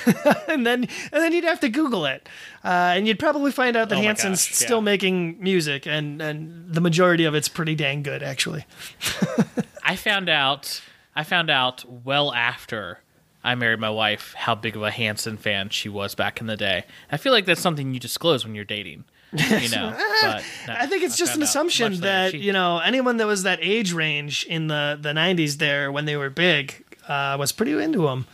[0.48, 2.28] and then and then you'd have to Google it,
[2.64, 4.66] uh, and you'd probably find out that Oh Hanson's gosh, yeah.
[4.66, 8.66] still making music, and and the majority of it's pretty dang good actually.
[9.84, 10.82] i found out
[11.16, 13.00] i found out well after
[13.43, 16.56] I married my wife, how big of a Hanson fan she was back in the
[16.58, 16.86] day.
[17.12, 19.03] I feel like that's something you disclose when you're dating,
[19.34, 19.93] you know.
[20.21, 23.27] but no, I think it's I just an assumption that She- you know anyone that
[23.27, 27.51] was that age range in the the '90s there when they were big uh, was
[27.51, 28.27] pretty into them.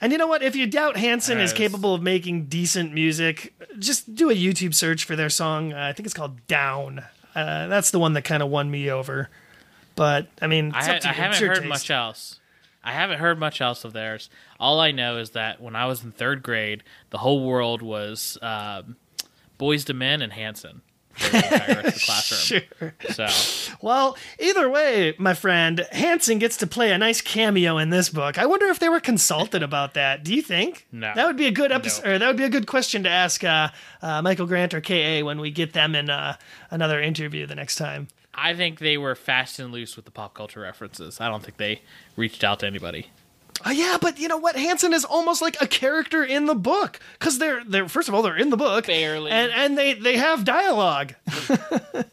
[0.00, 0.42] And you know what?
[0.42, 5.04] If you doubt Hanson is capable of making decent music, just do a YouTube search
[5.04, 5.72] for their song.
[5.72, 8.90] Uh, I think it's called "Down." Uh, that's the one that kind of won me
[8.90, 9.28] over.
[9.96, 11.12] But I mean, I, it's ha- I.
[11.14, 11.68] Haven't heard taste.
[11.68, 12.38] much else.
[12.84, 14.30] I haven't heard much else of theirs.
[14.60, 18.38] All I know is that when I was in third grade, the whole world was
[18.40, 18.96] um,
[19.58, 20.82] Boyz II Men and Hanson.
[21.18, 22.62] the entire rest of the classroom.
[22.78, 22.94] Sure.
[23.10, 28.08] So Well, either way, my friend, Hanson gets to play a nice cameo in this
[28.08, 28.38] book.
[28.38, 30.22] I wonder if they were consulted about that.
[30.22, 30.86] Do you think?
[30.92, 31.12] No.
[31.16, 32.12] That would be a good episode, No.
[32.14, 35.24] or that would be a good question to ask uh, uh, Michael Grant or K.A.
[35.24, 36.36] when we get them in uh,
[36.70, 38.06] another interview the next time.
[38.38, 41.20] I think they were fast and loose with the pop culture references.
[41.20, 41.82] I don't think they
[42.16, 43.08] reached out to anybody.
[43.66, 44.54] Oh yeah, but you know what?
[44.56, 48.22] Hanson is almost like a character in the book because they're they're first of all
[48.22, 49.30] they're in the book Barely.
[49.32, 51.14] and and they they have dialogue.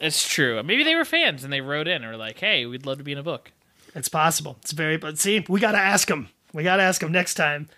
[0.00, 0.62] It's true.
[0.62, 3.12] Maybe they were fans and they wrote in or like, "Hey, we'd love to be
[3.12, 3.52] in a book."
[3.94, 4.56] It's possible.
[4.62, 4.96] It's very.
[4.96, 6.28] But see, we got to ask him.
[6.54, 7.68] We got to ask him next time.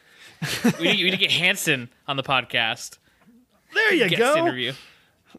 [0.79, 2.99] We need, we need to get Hanson on the podcast.
[3.75, 4.37] There you Guest go.
[4.37, 4.73] interview.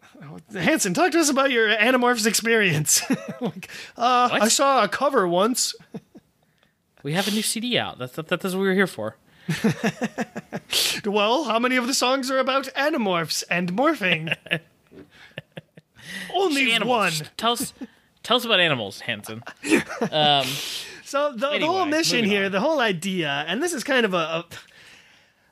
[0.53, 3.01] Hanson, talk to us about your Animorphs experience.
[3.41, 5.75] like, uh, I saw a cover once.
[7.03, 7.99] We have a new CD out.
[7.99, 9.17] That's that, that's what we were here for.
[11.05, 14.35] Well, how many of the songs are about Animorphs and morphing?
[16.33, 17.19] Only Animals.
[17.19, 17.29] one.
[17.35, 17.73] Tell us,
[18.23, 19.43] tell us about animals, Hanson.
[21.13, 22.51] So the, the whole mission here, on.
[22.51, 24.45] the whole idea, and this is kind of a, a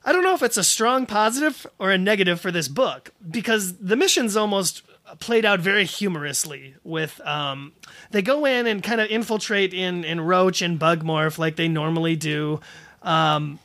[0.04, 3.78] I don't know if it's a strong positive or a negative for this book because
[3.78, 4.82] the mission's almost
[5.20, 7.74] played out very humorously with um
[8.12, 12.16] they go in and kind of infiltrate in in Roach and Bugmorph like they normally
[12.16, 12.60] do.
[13.04, 13.60] Um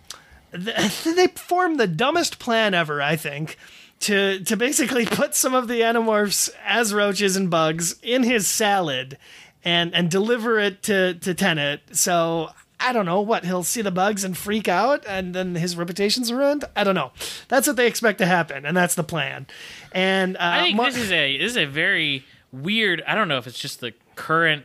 [0.53, 3.57] th- they form the dumbest plan ever, I think.
[4.01, 9.16] To, to basically put some of the animorphs as roaches and bugs in his salad
[9.64, 11.81] and and deliver it to to Tennant.
[11.92, 15.76] So I don't know what he'll see the bugs and freak out, and then his
[15.76, 16.64] reputation's ruined.
[16.76, 17.12] I don't know.
[17.48, 19.46] That's what they expect to happen, and that's the plan.
[19.92, 23.02] And uh, I think Mar- this is a this is a very weird.
[23.06, 24.64] I don't know if it's just the current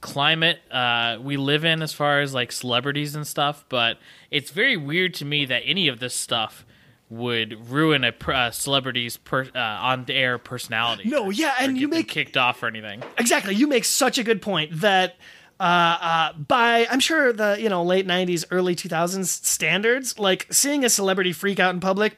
[0.00, 3.98] climate uh, we live in as far as like celebrities and stuff, but
[4.30, 6.64] it's very weird to me that any of this stuff
[7.08, 11.08] would ruin a uh, celebrity's per, uh, on air personality.
[11.08, 13.02] No, yeah, and you make kicked off or anything.
[13.18, 13.54] exactly.
[13.54, 15.16] You make such a good point that.
[15.62, 20.84] Uh, uh, by I'm sure the you know late '90s, early 2000s standards, like seeing
[20.84, 22.16] a celebrity freak out in public,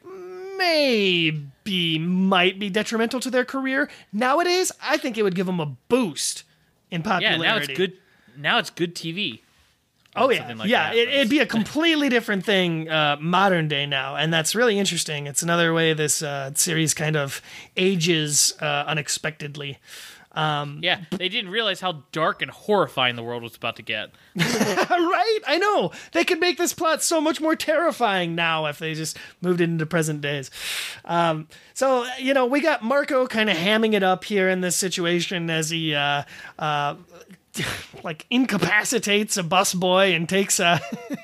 [0.56, 3.90] maybe might be detrimental to their career.
[4.14, 6.44] Nowadays, I think it would give them a boost
[6.90, 7.42] in popularity.
[7.42, 7.92] Yeah, now it's good.
[8.38, 9.40] Now it's good TV.
[10.16, 10.90] Oh yeah, like yeah.
[10.90, 14.78] that it, it'd be a completely different thing uh, modern day now, and that's really
[14.78, 15.26] interesting.
[15.26, 17.42] It's another way this uh, series kind of
[17.76, 19.80] ages uh, unexpectedly.
[20.36, 24.10] Yeah, they didn't realize how dark and horrifying the world was about to get.
[24.36, 25.38] right?
[25.46, 29.16] I know they could make this plot so much more terrifying now if they just
[29.40, 30.50] moved it into present days.
[31.04, 34.76] Um, so you know, we got Marco kind of hamming it up here in this
[34.76, 35.94] situation as he.
[35.94, 36.24] Uh,
[36.58, 36.96] uh,
[38.02, 40.80] like incapacitates a busboy and takes a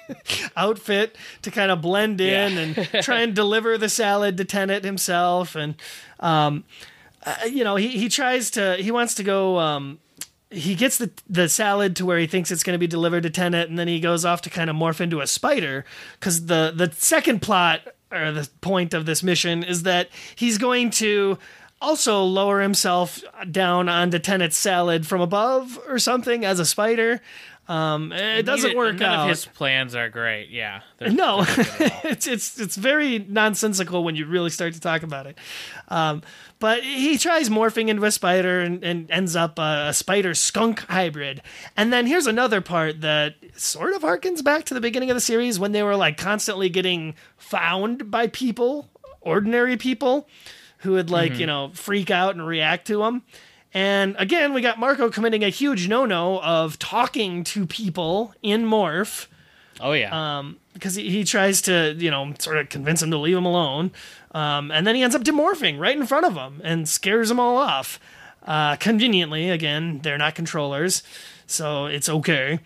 [0.56, 2.84] outfit to kind of blend in Yeah.
[2.94, 5.74] and try and deliver the salad to Tennant himself and
[6.20, 6.62] um
[7.24, 9.58] uh, you know, he he tries to he wants to go.
[9.58, 9.98] Um,
[10.50, 13.30] he gets the the salad to where he thinks it's going to be delivered to
[13.30, 15.84] Tennant, and then he goes off to kind of morph into a spider
[16.18, 20.90] because the the second plot or the point of this mission is that he's going
[20.90, 21.38] to
[21.80, 27.20] also lower himself down onto Tennant's salad from above or something as a spider.
[27.70, 29.22] Um, it doesn't work none out.
[29.24, 30.50] of his plans are great.
[30.50, 30.80] Yeah.
[30.98, 32.10] They're- No, they're not good at all.
[32.10, 35.38] it's it's it's very nonsensical when you really start to talk about it.
[35.88, 36.22] Um,
[36.58, 40.80] but he tries morphing into a spider and, and ends up a, a spider skunk
[40.80, 41.42] hybrid.
[41.76, 45.20] And then here's another part that sort of harkens back to the beginning of the
[45.20, 50.28] series when they were like constantly getting found by people, ordinary people,
[50.78, 53.22] who would like you know freak out and react to them.
[53.72, 59.26] And again, we got Marco committing a huge no-no of talking to people in morph
[59.80, 60.38] Oh yeah.
[60.38, 63.46] um, because he, he tries to, you know, sort of convince him to leave him
[63.46, 63.92] alone.
[64.32, 67.38] Um, and then he ends up demorphing right in front of him and scares them
[67.40, 67.98] all off.
[68.44, 71.02] Uh, conveniently, again, they're not controllers,
[71.46, 72.58] so it's okay.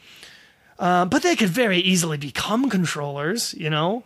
[0.78, 4.04] Uh, but they could very easily become controllers, you know?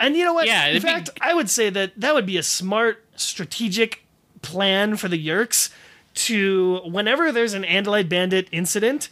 [0.00, 0.46] And you know what?
[0.46, 4.05] Yeah, in it'd be- fact, I would say that that would be a smart strategic
[4.42, 5.70] plan for the Yeerks
[6.14, 9.08] to, whenever there's an Andalite Bandit incident,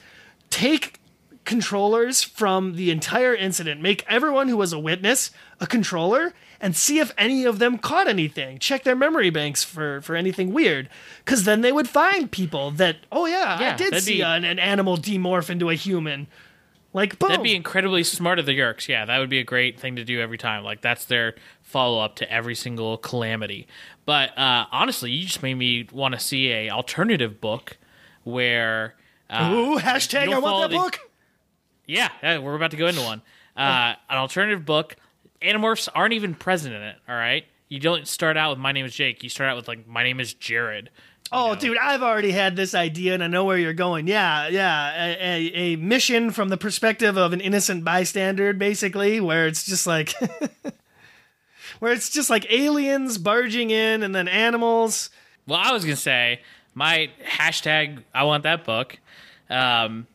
[0.50, 1.00] take
[1.44, 6.98] controllers from the entire incident, make everyone who was a witness a controller, and see
[6.98, 8.58] if any of them caught anything.
[8.58, 10.88] Check their memory banks for, for anything weird.
[11.24, 14.58] Because then they would find people that, oh, yeah, I did see be- an, an
[14.58, 16.26] animal demorph into a human.
[16.94, 17.28] Like, boom.
[17.28, 18.86] That'd be incredibly smart of the Yeerks.
[18.88, 20.62] Yeah, that would be a great thing to do every time.
[20.64, 23.66] Like that's their follow up to every single calamity.
[24.06, 27.76] But uh, honestly, you just made me want to see a alternative book
[28.22, 28.94] where
[29.28, 31.00] uh, Ooh, hashtag I want that the- book.
[31.86, 33.22] yeah, we're about to go into one.
[33.56, 34.96] Uh, an alternative book.
[35.42, 36.96] Animorphs aren't even present in it.
[37.08, 39.68] All right, you don't start out with "My name is Jake." You start out with
[39.68, 40.90] like "My name is Jared."
[41.36, 44.06] Oh, dude, I've already had this idea and I know where you're going.
[44.06, 44.92] Yeah, yeah.
[44.94, 49.84] A, a, a mission from the perspective of an innocent bystander, basically, where it's just
[49.84, 50.14] like.
[51.80, 55.10] where it's just like aliens barging in and then animals.
[55.46, 56.40] Well, I was gonna say
[56.72, 58.04] my hashtag.
[58.14, 58.98] I want that book.
[59.50, 60.06] Um,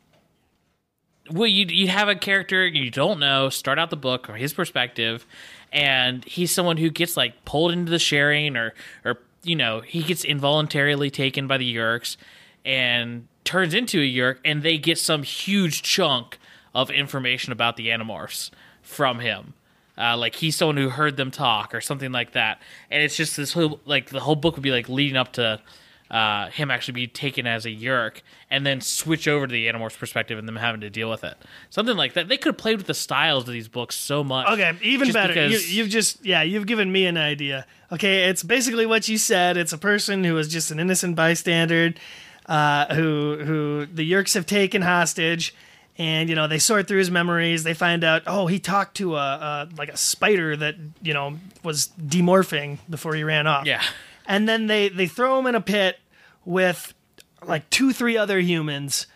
[1.29, 3.49] well, you you have a character you don't know.
[3.49, 5.25] Start out the book from his perspective,
[5.71, 8.73] and he's someone who gets like pulled into the sharing, or
[9.05, 12.17] or you know he gets involuntarily taken by the Yeerks
[12.65, 16.37] and turns into a Yeerk, and they get some huge chunk
[16.73, 19.53] of information about the Animorphs from him.
[19.97, 23.35] Uh, like he's someone who heard them talk or something like that, and it's just
[23.35, 25.59] this whole like the whole book would be like leading up to
[26.11, 29.97] uh, him actually be taken as a Yeerk, and then switch over to the Animorphs
[29.97, 31.37] perspective and them having to deal with it.
[31.69, 32.27] Something like that.
[32.27, 34.47] They could have played with the styles of these books so much.
[34.49, 35.33] Okay, even better.
[35.33, 37.65] You, because- you've just, yeah, you've given me an idea.
[37.91, 39.55] Okay, it's basically what you said.
[39.57, 41.93] It's a person who is just an innocent bystander
[42.47, 45.53] uh, who, who the Yeerks have taken hostage.
[45.97, 47.65] And you know they sort through his memories.
[47.65, 51.37] They find out, oh, he talked to a, a like a spider that you know
[51.61, 53.65] was demorphing before he ran off.
[53.65, 53.83] yeah.
[54.29, 55.99] And then they they throw him in a pit
[56.45, 56.93] with
[57.45, 59.07] like two three other humans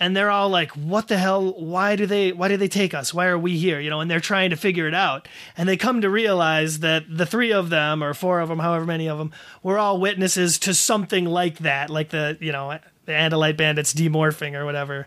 [0.00, 1.52] and they're all like what the hell?
[1.52, 3.14] Why do they why do they take us?
[3.14, 3.78] Why are we here?
[3.78, 5.28] You know and they're trying to figure it out.
[5.56, 8.86] And they come to realize that the three of them or four of them however
[8.86, 9.30] many of them
[9.62, 14.54] were all witnesses to something like that like the you know the andalite bandits demorphing
[14.54, 15.06] or whatever.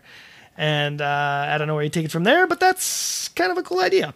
[0.58, 3.58] And uh, i don't know where you take it from there but that's kind of
[3.58, 4.14] a cool idea.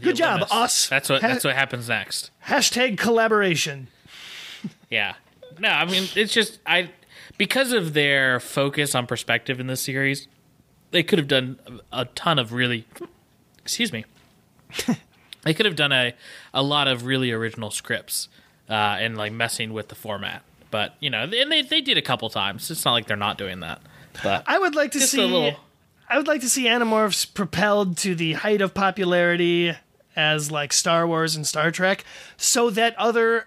[0.00, 0.88] Good job, us.
[0.88, 2.32] That's what that's what happens next.
[2.48, 3.86] hashtag collaboration
[4.94, 5.14] Yeah.
[5.58, 6.90] No, I mean it's just I
[7.36, 10.28] because of their focus on perspective in this series,
[10.92, 11.58] they could have done
[11.92, 12.86] a ton of really
[13.62, 14.04] excuse me.
[15.42, 16.14] they could have done a
[16.52, 18.28] a lot of really original scripts
[18.68, 20.42] uh, and like messing with the format.
[20.70, 22.70] But you know, and they they did a couple times.
[22.70, 23.80] It's not like they're not doing that.
[24.22, 25.22] But I would like to see.
[25.22, 25.58] a little-
[26.08, 29.74] I would like to see Animorphs propelled to the height of popularity
[30.14, 32.04] as like Star Wars and Star Trek,
[32.36, 33.46] so that other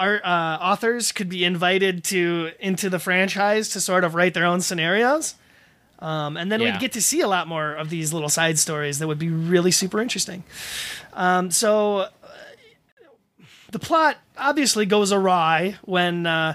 [0.00, 4.44] art, uh, authors could be invited to into the franchise to sort of write their
[4.46, 5.34] own scenarios.
[6.00, 6.72] Um, and then Yeah.
[6.72, 9.28] we'd get to see a lot more of these little side stories that would be
[9.28, 10.42] really super interesting.
[11.12, 12.08] Um, so uh,
[13.70, 16.54] the plot obviously goes awry when uh,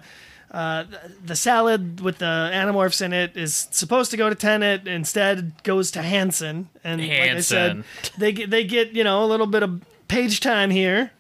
[0.51, 0.86] uh,
[1.24, 5.91] the salad with the animorphs in it is supposed to go to Tennant, instead goes
[5.91, 6.69] to Hanson.
[6.84, 7.84] And like I said,
[8.17, 11.11] they get they get you know a little bit of page time here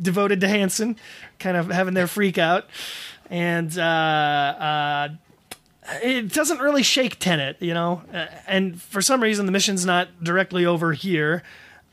[0.00, 0.96] devoted to Hanson,
[1.38, 2.66] kind of having their freak out,
[3.30, 5.08] and uh, uh,
[6.02, 8.02] it doesn't really shake Tennant, you know.
[8.12, 11.42] Uh, and for some reason, the mission's not directly over here.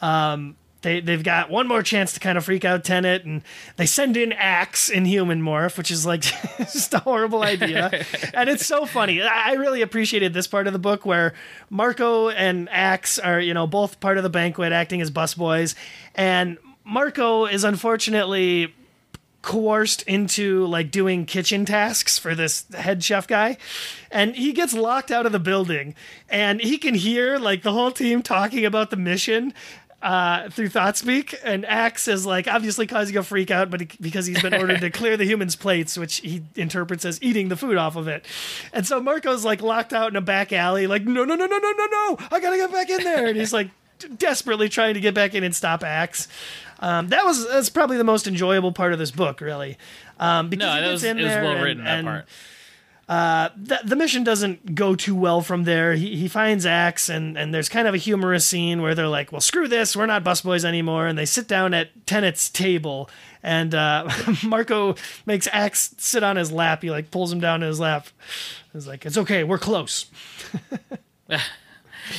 [0.01, 3.41] Um, they they've got one more chance to kind of freak out Tennant, and
[3.75, 6.21] they send in Ax in human morph, which is like
[6.57, 9.21] just a horrible idea, and it's so funny.
[9.21, 11.33] I really appreciated this part of the book where
[11.69, 15.73] Marco and Ax are you know both part of the banquet, acting as busboys,
[16.13, 18.73] and Marco is unfortunately
[19.41, 23.55] coerced into like doing kitchen tasks for this head chef guy
[24.09, 25.93] and he gets locked out of the building
[26.29, 29.53] and he can hear like the whole team talking about the mission
[30.01, 34.27] uh, through ThoughtSpeak, and Ax is like obviously causing a freak out, but he, because
[34.27, 37.75] he's been ordered to clear the humans' plates, which he interprets as eating the food
[37.75, 38.23] off of it.
[38.71, 41.57] And so Marco's like locked out in a back alley, like no, no, no, no,
[41.57, 43.71] no, no, no, I gotta get back in there, and he's like
[44.17, 46.27] desperately trying to get back in and stop Ax.
[46.79, 49.77] Um, that was that's probably the most enjoyable part of this book, really.
[50.19, 52.25] Um, because No, gets was in it was there well and- written that and, part.
[53.55, 55.93] the, the mission doesn't go too well from there.
[55.93, 59.31] He, he finds Ax, and, and there's kind of a humorous scene where they're like,
[59.31, 61.07] well, screw this, we're not busboys anymore.
[61.07, 63.09] And they sit down at Tennant's table,
[63.43, 64.09] and uh,
[64.43, 64.95] Marco
[65.25, 66.81] makes Ax sit on his lap.
[66.81, 68.07] He like pulls him down to his lap.
[68.73, 70.07] He's like, it's okay, we're close.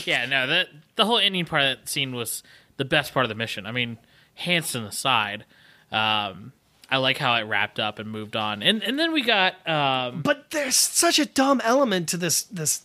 [0.05, 2.43] Yeah, no, that the whole ending part of that scene was
[2.77, 3.67] the best part of the mission.
[3.67, 3.99] I mean,
[4.37, 5.45] Hanson aside,
[5.91, 6.53] um,
[6.89, 8.63] I like how it wrapped up and moved on.
[8.63, 12.83] And and then we got um, But there's such a dumb element to this this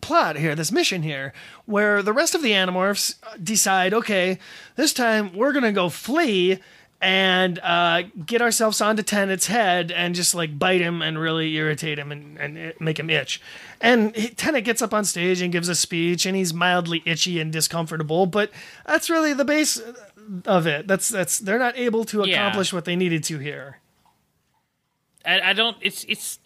[0.00, 1.32] plot here, this mission here,
[1.64, 4.38] where the rest of the Animorphs decide, okay,
[4.76, 6.58] this time we're gonna go flee
[7.00, 11.98] and uh, get ourselves onto Tennant's head and just like bite him and really irritate
[11.98, 13.42] him and, and make him itch.
[13.80, 17.40] And he, Tennant gets up on stage and gives a speech, and he's mildly itchy
[17.40, 18.24] and discomfortable.
[18.24, 18.50] But
[18.86, 19.82] that's really the base
[20.46, 20.86] of it.
[20.86, 22.36] That's that's they're not able to Yeah.
[22.46, 23.78] accomplish what they needed to here.
[25.24, 25.76] I, I don't.
[25.80, 26.38] It's it's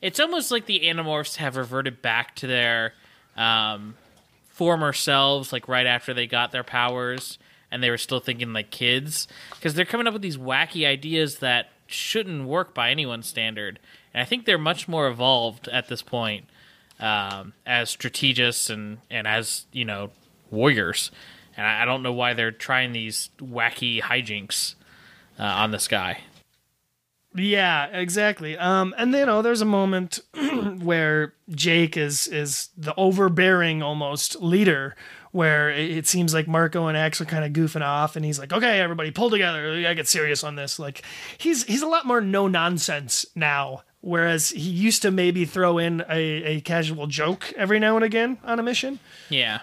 [0.00, 2.94] it's almost like the Animorphs have reverted back to their
[3.36, 3.94] um,
[4.48, 7.38] former selves, like right after they got their powers,
[7.70, 11.38] and they were still thinking like kids, because they're coming up with these wacky ideas
[11.38, 13.78] that shouldn't work by anyone's standard.
[14.14, 16.46] And I think they're much more evolved at this point
[16.98, 20.10] um, as strategists and and as you know
[20.50, 21.10] warriors.
[21.56, 24.74] And I, I don't know why they're trying these wacky hijinks
[25.38, 26.20] uh, on this guy.
[27.34, 28.58] Yeah, exactly.
[28.58, 30.18] Um, and you know, there's a moment
[30.82, 34.96] where Jake is is the overbearing almost leader,
[35.30, 38.38] where it it seems like Marco and Ax are kind of goofing off, and he's
[38.38, 39.80] like, "Okay, everybody, pull together.
[39.80, 41.02] Gotta get serious on this." Like,
[41.38, 46.02] he's he's a lot more no nonsense now, whereas he used to maybe throw in
[46.10, 48.98] a, a casual joke every now and again on a mission.
[49.28, 49.60] Yeah.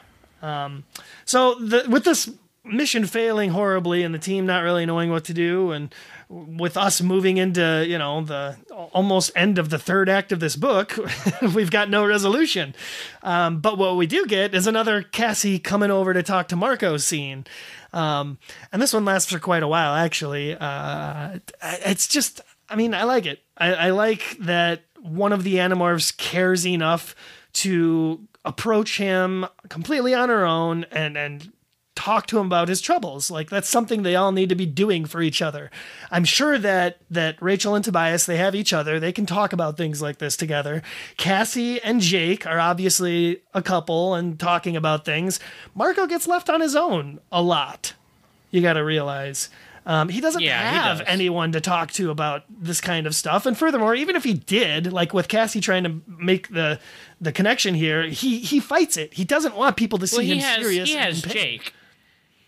[1.26, 2.30] So the, with this
[2.64, 5.94] mission failing horribly and the team not really knowing what to do, and
[6.30, 8.58] with us moving into you know the
[8.92, 10.98] almost end of the third act of this book,
[11.56, 12.76] we've got no resolution.
[13.24, 16.98] Um, but what we do get is another Cassie coming over to talk to Marco
[16.98, 17.46] scene.
[17.94, 18.38] Um,
[18.72, 20.56] and this one lasts for quite a while, actually.
[20.56, 23.42] Uh, it's just, I mean, I like it.
[23.58, 27.16] I, I like that one of the Animorphs cares enough
[27.54, 31.52] to approach him completely on her own and and
[31.96, 33.32] talk to him about his troubles.
[33.32, 35.72] Like that's something they all need to be doing for each other.
[36.12, 39.00] I'm sure that that Rachel and Tobias they have each other.
[39.00, 40.84] They can talk about things like this together.
[41.18, 45.40] Cassie and Jake are obviously a couple and talking about things.
[45.74, 47.94] Marco gets left on his own a lot.
[48.52, 49.50] You got to realize.
[49.88, 51.08] Um, he doesn't Yeah, he have does.
[51.08, 53.46] anyone to talk to about this kind of stuff.
[53.46, 56.78] And furthermore, even if he did, like with Cassie trying to make the
[57.20, 59.14] the connection here, he he fights it.
[59.14, 60.90] He doesn't want people to see Well, him has serious.
[60.90, 61.22] he and has.
[61.22, 61.74] Jake.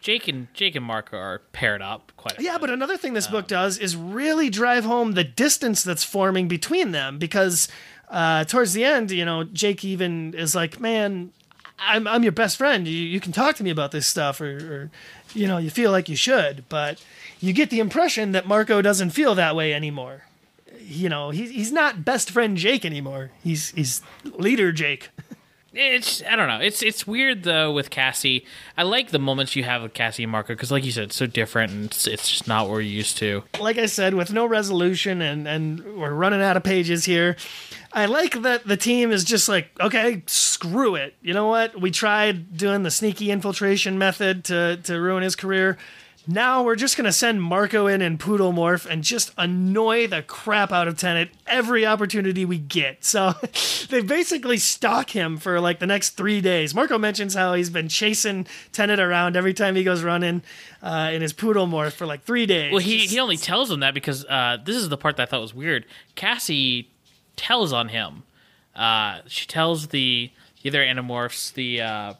[0.02, 2.40] Jake and Jake and Marco are paired up quite.
[2.40, 2.62] A Yeah, bit.
[2.62, 6.92] but another thing this book does is really drive home the distance that's forming between
[6.92, 7.68] them because
[8.10, 11.32] uh, towards the end, you know, Jake even is like, "Man,
[11.80, 12.88] I'm I'm your best friend.
[12.88, 14.92] You you can talk to me about this stuff, or, or
[15.34, 17.04] you know, you feel like you should." But
[17.42, 20.24] you get the impression that Marco doesn't feel that way anymore.
[20.90, 23.32] You know, he, he's not best friend Jake anymore.
[23.44, 25.10] He's he's leader Jake.
[25.74, 26.60] it's I don't know.
[26.60, 28.46] It's it's weird though with Cassie.
[28.78, 31.16] I like the moments you have with Cassie and Marco because, like you said, it's
[31.16, 33.44] so different and it's, it's just not what we're used to.
[33.60, 37.36] like I said, with no resolution and and we're running out of pages here.
[37.92, 41.16] I like that the team is just like, okay, screw it.
[41.22, 41.80] You know what?
[41.80, 45.78] We tried doing the sneaky infiltration method to to ruin his career.
[46.28, 50.72] Now we're just gonna send Marco in and Poodle Morph and just annoy the crap
[50.72, 53.04] out of Tennant every opportunity we get.
[53.04, 53.34] So
[53.90, 56.76] they basically stalk him for like the next three days.
[56.76, 60.44] Marco mentions how he's been chasing Tennant around every time he goes running
[60.84, 62.72] uh, in his Poodle Morph for like three days.
[62.72, 65.26] Well, he he only tells him that because uh, this is the part that I
[65.26, 65.86] thought was weird.
[66.16, 66.90] Cassie
[67.36, 68.24] tells on him.
[68.76, 72.14] Uh, she tells the the other Animorphs the uh,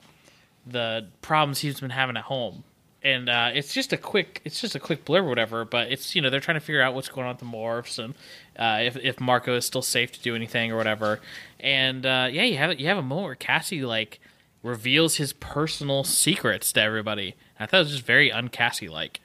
[0.66, 2.64] the problems he's been having at home,
[3.04, 5.66] and uh, it's just a quick it's just a quick blurb or whatever.
[5.66, 8.04] But it's you know they're trying to figure out what's going on with the morphs
[8.04, 8.14] and
[8.58, 11.20] uh, if if Marco is still safe to do anything or whatever.
[11.60, 14.20] And uh, yeah, you have you have a moment where Cassie like
[14.64, 17.36] reveals his personal secrets to everybody.
[17.60, 19.22] I thought it was just very uncassie like.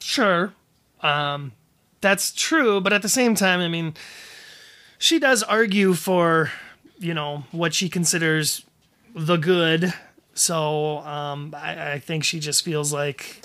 [0.00, 0.52] Sure.
[1.00, 1.52] Um,
[2.00, 3.94] that's true, but at the same time, I mean,
[4.98, 6.50] she does argue for,
[6.98, 8.64] you know, what she considers
[9.14, 9.92] the good.
[10.34, 13.42] So um, I, I think she just feels like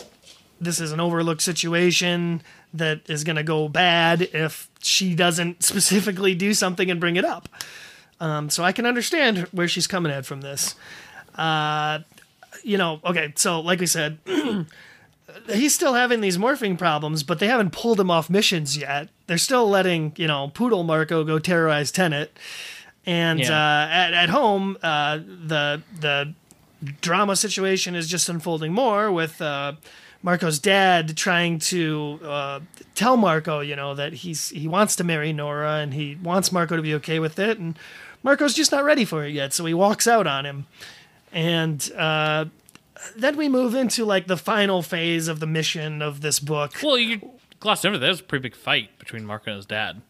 [0.60, 2.42] this is an overlooked situation
[2.74, 7.26] that is going to go bad if she doesn't specifically do something and bring it
[7.26, 7.50] up.
[8.20, 10.76] Um, so I can understand where she's coming at from this.
[11.36, 12.00] Uh,
[12.64, 14.18] you know, okay, so like we said,
[15.50, 19.10] he's still having these morphing problems, but they haven't pulled him off missions yet.
[19.28, 22.32] They're still letting you know Poodle Marco go terrorize Tennant,
[23.06, 23.52] and Yeah.
[23.52, 26.34] uh, at at home uh, the the
[27.02, 29.42] drama situation is just unfolding more with.
[29.42, 29.74] Uh,
[30.24, 32.60] Marco's dad trying to uh,
[32.96, 36.76] tell Marco, you know, that he's he wants to marry Nora and he wants Marco
[36.76, 37.78] to be okay with it, and
[38.24, 40.66] Marco's just not ready for it yet, so he walks out on him.
[41.32, 42.46] And uh,
[43.16, 46.74] then we move into like the final phase of the mission of this book.
[46.82, 47.22] Well, you
[47.60, 48.08] glossed over that.
[48.08, 50.02] Was a pretty big fight between Marco and his dad.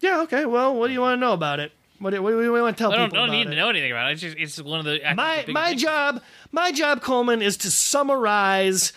[0.00, 0.44] Yeah, okay.
[0.44, 1.72] Well, what do you want to know about it?
[2.02, 3.50] What do, what do you want to tell I don't, people don't about need it?
[3.50, 4.12] to know anything about it.
[4.14, 7.70] It's just it's one of the my big my job my job Coleman is to
[7.70, 8.92] summarize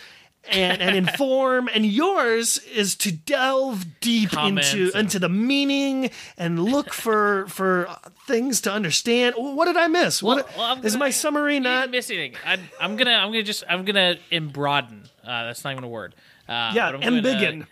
[0.52, 6.10] and, and inform and yours is to delve deep Comments into and- into the meaning
[6.38, 7.88] and look for for
[8.28, 11.60] things to understand what did i miss what well, I'm is gonna- my summary You
[11.62, 12.36] not didn't miss anything.
[12.46, 15.04] I, I'm gonna I'm gonna just I'm gonna embroaden.
[15.24, 16.14] Uh, that's not even a word.
[16.48, 17.68] Uh, yeah but I'm gonna- embiggen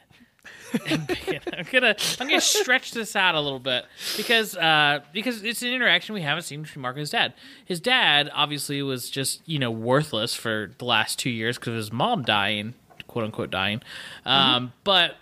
[0.87, 3.85] I'm gonna I'm gonna stretch this out a little bit
[4.17, 7.33] because uh, because it's an interaction we haven't seen between Marco and his dad.
[7.65, 11.75] His dad obviously was just you know worthless for the last two years because of
[11.75, 12.73] his mom dying,
[13.07, 13.81] quote unquote dying.
[14.25, 15.15] Um, But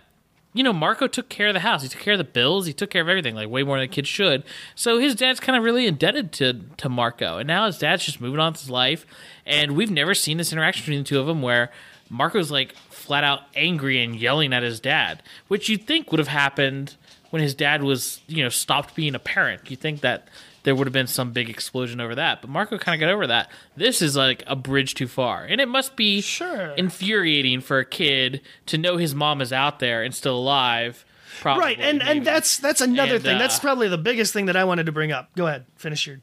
[0.54, 1.82] you know Marco took care of the house.
[1.82, 2.66] He took care of the bills.
[2.66, 4.44] He took care of everything like way more than a kid should.
[4.74, 8.20] So his dad's kind of really indebted to to Marco, and now his dad's just
[8.20, 9.06] moving on with his life.
[9.46, 11.70] And we've never seen this interaction between the two of them where
[12.10, 16.28] Marco's like flat out angry and yelling at his dad, which you'd think would have
[16.28, 16.96] happened
[17.30, 19.70] when his dad was, you know, stopped being a parent.
[19.70, 20.28] You think that
[20.64, 23.26] there would have been some big explosion over that, but Marco kind of got over
[23.26, 23.50] that.
[23.76, 26.68] This is like a bridge too far, and it must be Sure.
[26.76, 31.04] infuriating for a kid to know his mom is out there and still alive.
[31.40, 32.10] Probably, right and maybe.
[32.18, 34.84] and that's that's another And, thing that's uh, probably the biggest thing that i wanted
[34.84, 36.18] to bring up go ahead finish your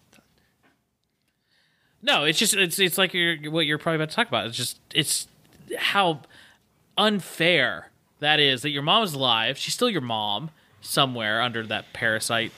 [2.01, 4.45] No, it's just it's it's like you're, what you're probably about to talk about.
[4.47, 5.27] It's just it's
[5.77, 6.21] how
[6.99, 7.89] unfair
[8.19, 9.57] that is that your mom is alive.
[9.57, 12.51] She's still your mom somewhere under that parasite,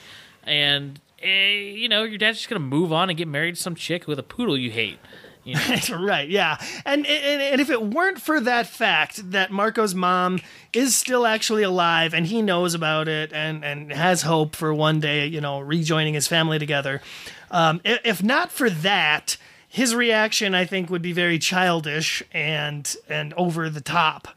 [0.44, 3.76] and eh, you know your dad's just gonna move on and get married to some
[3.76, 5.00] chick with a poodle you hate.
[5.44, 6.00] You know?
[6.00, 6.58] right, yeah.
[6.86, 10.40] And, and and if it weren't for that fact that Marco's mom
[10.74, 15.00] is still actually alive and he knows about it and and has hope for one
[15.00, 17.02] day, you know, rejoining his family together.
[17.50, 19.38] Um, if not for that,
[19.72, 24.28] his reaction I think would be very childish and and over the top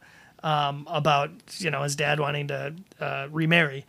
[0.44, 3.84] um, about you know his dad wanting to uh, remarry.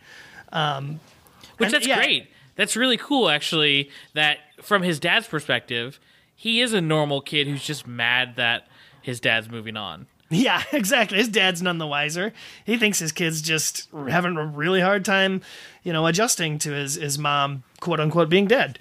[1.58, 1.98] which And, that's yeah.
[1.98, 2.32] great.
[2.56, 3.91] That's really cool, actually.
[4.14, 6.00] That from his dad's perspective,
[6.36, 8.68] he is a normal kid who's just mad that
[9.04, 10.08] his dad's moving on.
[10.32, 11.20] Yeah, exactly.
[11.20, 12.34] His dad's none the wiser.
[12.66, 15.41] He thinks his kid's just having a really hard time,
[15.84, 18.80] you know, adjusting to his his mom, quote unquote, being dead.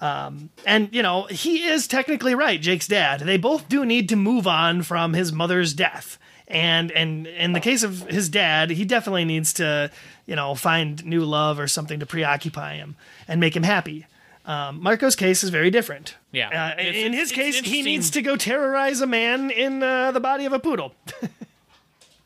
[0.00, 3.20] Um, and you know, he is technically right, Jake's dad.
[3.20, 6.18] They both do need to move on from his mother's death.
[6.48, 9.90] And and in the case of his dad, he definitely needs to,
[10.26, 12.96] you know, find new love or something to preoccupy him
[13.28, 14.06] and make him happy.
[14.46, 16.16] Um, Marco's case is very different.
[16.32, 16.74] Yeah.
[16.78, 20.44] Uh, in his case, he needs to go terrorize a man in uh, the body
[20.44, 20.94] of a poodle.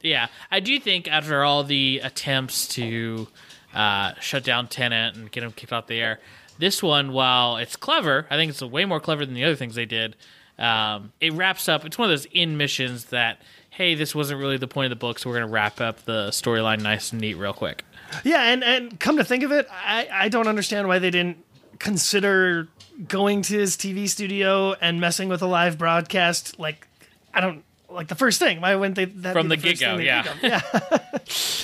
[0.01, 3.27] Yeah, I do think after all the attempts to
[3.75, 6.21] uh, shut down Tennant and get him kicked off the air,
[6.59, 9.75] this one, while it's clever, I think it's way more clever than the other things
[9.75, 10.17] they did.
[10.59, 11.85] Um, it wraps up.
[11.85, 13.41] It's one of those in missions that,
[13.71, 16.05] hey, this wasn't really the point of the book, so we're going to wrap up
[16.05, 17.85] the storyline nice and neat real quick.
[18.23, 21.39] Yeah, and, and come to think of it, I, I don't understand why they didn't
[21.81, 22.69] consider
[23.09, 26.59] going to his TV studio and messing with a live broadcast.
[26.61, 26.87] Like,
[27.33, 28.61] I don't like the first thing.
[28.61, 29.07] Why wouldn't they?
[29.07, 30.35] That From be the first get-go, thing they yeah.
[30.43, 30.61] yeah.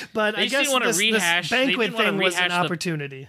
[0.12, 3.28] but I guess this, this rehash- they banquet thing was an the- opportunity.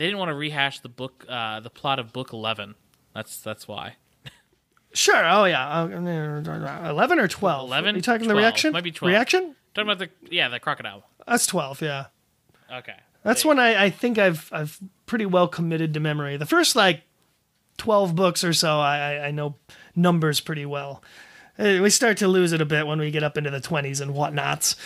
[0.00, 2.74] They didn't want to rehash the book, uh, the plot of book eleven.
[3.14, 3.96] That's that's why.
[4.94, 5.28] Sure.
[5.28, 5.82] Oh yeah.
[5.82, 7.68] Uh, Eleven or twelve?
[7.68, 7.94] 11?
[7.94, 8.38] Are you talking the 12.
[8.38, 8.72] reaction?
[8.72, 9.10] Might be 12.
[9.12, 9.54] Reaction?
[9.74, 11.02] Talking about the yeah the crocodile.
[11.28, 11.82] That's twelve.
[11.82, 12.06] Yeah.
[12.72, 16.38] Okay, That's one I, I think I've I've pretty well committed to memory.
[16.38, 17.02] The first like
[17.76, 19.56] twelve books or so, I, I know
[19.94, 21.04] numbers pretty well.
[21.60, 24.00] Uh, We start to lose it a bit when we get up into the 20s
[24.00, 24.76] and whatnots.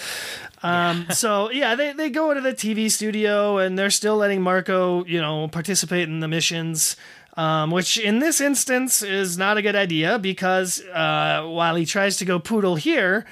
[0.62, 5.04] Um, so yeah, they, they go into the TV studio and they're still letting Marco,
[5.04, 6.96] you know, participate in the missions.
[7.36, 12.16] Um, which in this instance is not a good idea because uh, while he tries
[12.18, 13.26] to go poodle here,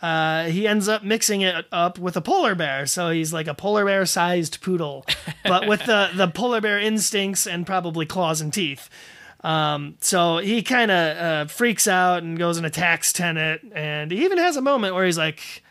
[0.00, 2.86] uh, he ends up mixing it up with a polar bear.
[2.86, 5.04] So he's like a polar bear sized poodle,
[5.42, 8.88] but with the, the polar bear instincts and probably claws and teeth.
[9.44, 13.72] Um, so he kind of uh, freaks out and goes and attacks Tennant.
[13.74, 15.62] And he even has a moment where he's like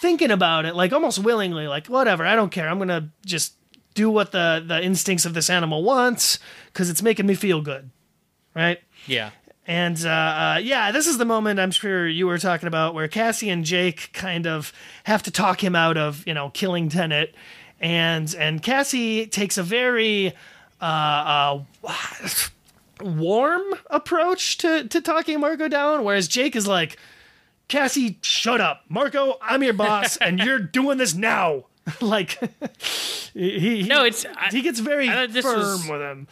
[0.00, 2.68] thinking about it, like almost willingly, like, whatever, I don't care.
[2.68, 3.54] I'm going to just
[3.94, 7.90] do what the, the instincts of this animal wants because it's making me feel good.
[8.54, 8.78] Right?
[9.06, 9.30] Yeah.
[9.68, 13.06] And uh, uh, yeah, this is the moment I'm sure you were talking about where
[13.06, 14.72] Cassie and Jake kind of
[15.04, 17.28] have to talk him out of you know killing Tennant,
[17.78, 20.32] and and Cassie takes a very
[20.80, 21.88] uh, uh,
[23.02, 26.96] warm approach to to talking Marco down, whereas Jake is like,
[27.68, 31.64] Cassie, shut up, Marco, I'm your boss, and you're doing this now.
[32.02, 32.38] like
[33.32, 36.28] he, he No, it's I, he gets very this firm was- with him.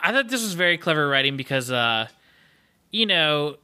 [0.00, 2.08] I thought this was very clever writing because, uh,
[2.90, 3.56] you know,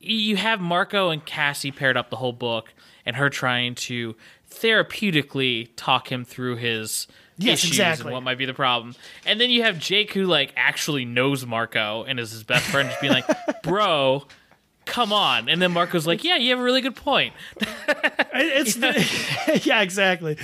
[0.00, 2.74] you have Marco and Cassie paired up the whole book,
[3.06, 4.14] and her trying to
[4.50, 7.06] therapeutically talk him through his
[7.38, 8.06] Yes, issues exactly.
[8.06, 8.94] and what might be the problem.
[9.24, 12.88] And then you have Jake who like actually knows Marco and is his best friend,
[12.88, 13.26] just being like,
[13.62, 14.26] "Bro,
[14.84, 17.34] come on." And then Marco's like, "Yeah, you have a really good point."
[18.34, 20.36] It's the, yeah, exactly.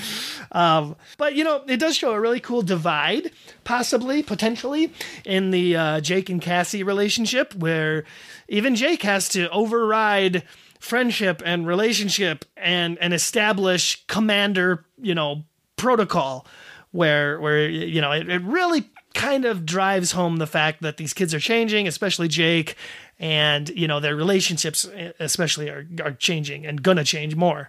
[0.52, 3.32] Um, but you know, it does show a really cool divide,
[3.64, 4.92] possibly, potentially,
[5.24, 8.04] in the uh, Jake and Cassie relationship, where
[8.48, 10.44] even Jake has to override
[10.78, 15.44] friendship and relationship and and establish commander, you know,
[15.76, 16.46] protocol,
[16.94, 21.12] where where you know it, it really kind of drives home the fact that these
[21.12, 22.76] kids are changing, especially Jake,
[23.18, 24.88] and you know their relationships
[25.18, 27.68] especially are are changing and gonna change more.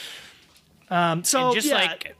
[0.90, 2.16] um, so And just yeah, like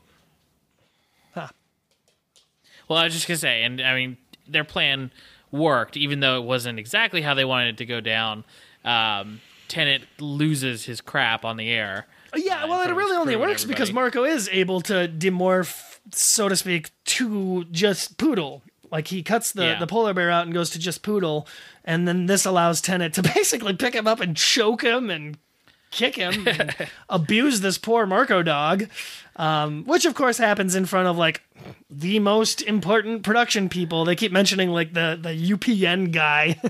[2.86, 5.10] well i was just gonna say and i mean their plan
[5.50, 8.44] worked even though it wasn't exactly how they wanted it to go down.
[8.84, 12.06] Um Tennant loses his crap on the air
[12.36, 13.92] yeah, well, it really only works because.
[13.92, 18.62] Marco is able to demorph, so to speak, to just poodle.
[18.90, 19.78] Like he cuts the, Yeah.
[19.78, 21.48] the polar bear out and goes to just poodle,
[21.84, 25.36] and then this allows Tennant to basically pick him up and choke him and
[25.94, 26.74] kick him and
[27.08, 28.88] abuse this poor Marco dog,
[29.36, 31.40] um, which of course happens in front of like
[31.88, 34.04] the most important production people.
[34.04, 36.60] They keep mentioning like the the UPN guy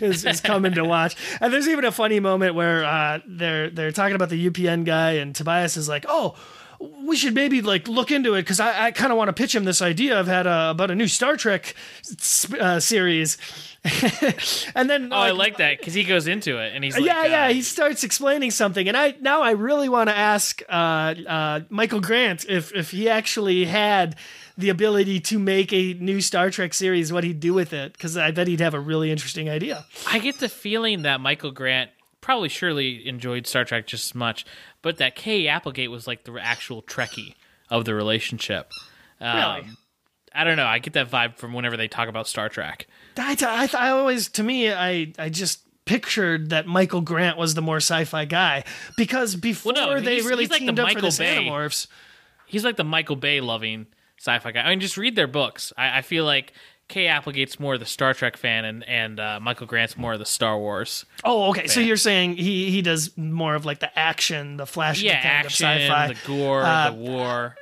[0.00, 3.92] is, is coming to watch, and there's even a funny moment where uh, they're they're
[3.92, 6.36] talking about the UPN guy, and Tobias is like, oh.
[7.02, 9.54] We should maybe like look into it because I, I kind of want to pitch
[9.54, 13.38] him this idea I've had uh, about a new Star Trek sp- uh, series,
[14.74, 17.20] and then oh i like that because he goes into it and he's like yeah,
[17.20, 17.48] uh, yeah.
[17.50, 22.00] He starts explaining something, and I now I really want to ask uh, uh, Michael
[22.00, 24.16] Grant if if he actually had
[24.56, 28.16] the ability to make a new Star Trek series, what he'd do with it, because
[28.16, 29.84] I bet he'd have a really interesting idea.
[30.06, 31.90] i get the feeling that michael grant
[32.24, 34.46] probably surely enjoyed star trek just as much
[34.82, 37.34] but that kay applegate was like the actual trekkie
[37.70, 38.70] of the relationship
[39.20, 39.68] um, Really?
[40.34, 42.86] i don't know i get that vibe from whenever they talk about star trek
[43.18, 47.62] I, I, I always, to me, I I just pictured that Michael Grant was the
[47.62, 48.64] more sci-fi guy
[48.96, 51.36] because before no, they he's- really he's like the teamed up for Michael this Bay.
[51.46, 51.86] Animorphs.
[52.46, 53.86] he's like the Michael Bay loving
[54.18, 54.62] sci-fi guy.
[54.62, 55.72] I mean, just read their books.
[55.76, 56.54] I, I feel like
[56.88, 60.18] Kay Applegate's more of the Star Trek fan, and and uh, Michael Grant's more of
[60.18, 61.04] the Star Wars.
[61.24, 61.66] Oh, okay.
[61.66, 65.46] So you're saying he he does more of like the action, the flashy Yeah, kind
[65.46, 66.06] action, of sci-fi.
[66.08, 67.56] the gore, Uh, the war.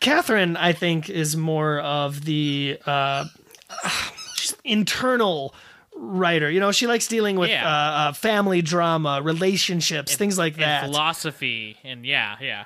[0.00, 3.24] Catherine, I think, is more of the uh,
[4.64, 5.54] internal
[5.96, 6.50] writer.
[6.50, 7.66] You know, she likes dealing with Yeah.
[7.66, 7.70] uh,
[8.08, 10.84] uh, family drama, relationships, things like And that.
[10.84, 12.64] philosophy, and yeah, yeah.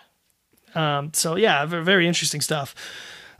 [0.74, 2.74] Um, so yeah, very interesting stuff.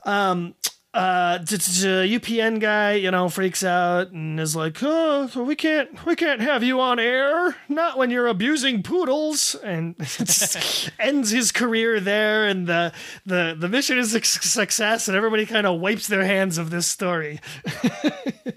[0.04, 0.54] Um,
[0.96, 5.54] uh, t- t- t- UPN guy, you know, freaks out and is like, "Oh, we
[5.54, 7.54] can't, we can't have you on air.
[7.68, 9.94] Not when you're abusing poodles." And
[10.98, 12.46] ends his career there.
[12.46, 12.92] And the
[13.26, 16.86] the the mission is a success, and everybody kind of wipes their hands of this
[16.86, 17.40] story.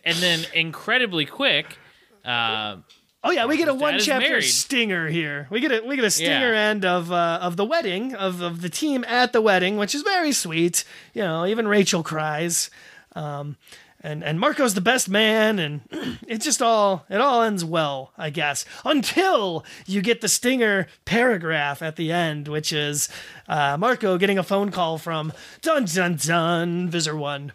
[0.05, 1.77] And then incredibly quick,
[2.25, 2.77] uh,
[3.24, 5.47] Oh yeah, we get a one chapter stinger here.
[5.49, 6.70] We get a we get a stinger Yeah.
[6.70, 10.03] end of uh, of the wedding of of the team at the wedding, which is
[10.03, 10.86] very sweet.
[11.13, 12.70] You know, even Rachel cries.
[13.15, 13.57] Um,
[14.01, 15.82] and and Marco's the best man, and
[16.28, 21.82] it just all it all ends well, I guess, until you get the stinger paragraph
[21.82, 23.09] at the end, which is
[23.49, 27.51] uh, Marco getting a phone call from dun dun dun Visser One,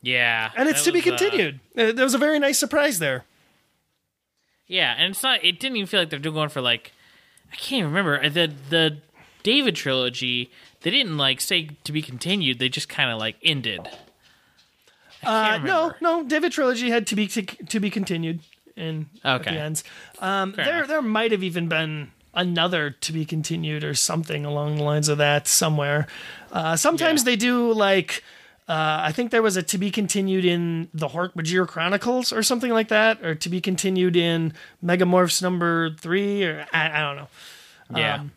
[0.00, 1.60] yeah, and it's to be was, uh, continued.
[1.78, 3.24] Uh, there was a very nice surprise there.
[4.72, 5.44] Yeah, and it's not.
[5.44, 6.92] It didn't even feel like they're doing going for like.
[7.52, 8.96] I can't remember uh, the the
[9.42, 10.50] David trilogy.
[10.80, 12.58] They didn't like say to be continued.
[12.58, 13.86] They just kind of like ended.
[15.22, 16.24] Uh, no, no.
[16.24, 18.40] David trilogy had to be to be continued
[18.76, 19.54] in at Okay.
[19.54, 19.84] the ends.
[20.20, 20.88] Um, Fair there enough.
[20.88, 25.18] there might have even been another to be continued or something along the lines of
[25.18, 26.06] that somewhere.
[26.50, 27.24] Uh, sometimes Yeah.
[27.26, 28.24] they do like.
[28.72, 32.70] Uh, I think there was a to be continued in the Hork-Bajir Chronicles or something
[32.70, 37.28] like that, or to be continued in Megamorphs number three, or I, I don't know.
[37.94, 38.32] Yeah, Um,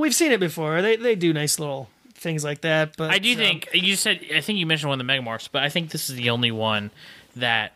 [0.00, 0.82] We've seen it before.
[0.82, 2.96] They they do nice little things like that.
[2.96, 4.26] But I do um, think you said.
[4.34, 6.50] I think you mentioned one of the Megamorphs, but I think this is the only
[6.50, 6.90] one
[7.36, 7.74] that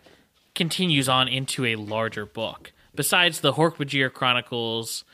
[0.56, 2.72] continues on into a larger book.
[2.96, 5.04] Besides the Hork-Bajir Chronicles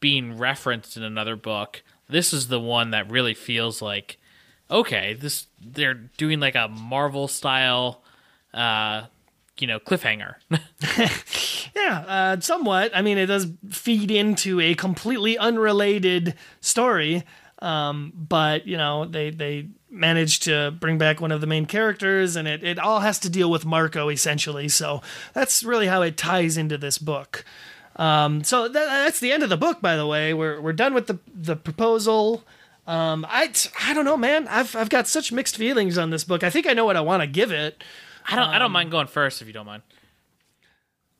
[0.00, 4.18] being referenced in another book, this is the one that really feels like
[4.70, 8.02] okay, this they're doing like a Marvel style,
[8.54, 9.06] uh,
[9.58, 10.34] you know, cliffhanger.
[11.74, 12.92] Yeah, uh, somewhat.
[12.94, 17.24] I mean, it does feed into a completely unrelated story,
[17.60, 22.36] um, but you know, they they managed to bring back one of the main characters,
[22.36, 24.68] and it it all has to deal with Marco essentially.
[24.68, 25.02] So
[25.32, 27.44] that's really how it ties into this book.
[27.96, 30.34] Um, so that, that's the end of the book, by the way.
[30.34, 32.44] We're we're done with the the proposal.
[32.90, 34.48] Um, I I don't know, man.
[34.48, 36.42] I've I've got such mixed feelings on this book.
[36.42, 37.84] I think I know what I want to give it.
[38.28, 38.48] I don't.
[38.48, 39.82] I don't mind going first if you don't mind.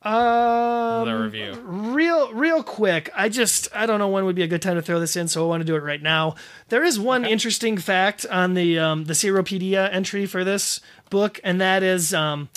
[0.03, 1.53] Um, The review.
[1.63, 4.81] real real quick i just i don't know when would be a good time to
[4.81, 6.33] throw this in so i want to do it right now
[6.69, 11.61] there is one interesting fact on the um, the Seropedia entry for this book and
[11.61, 12.49] that is um,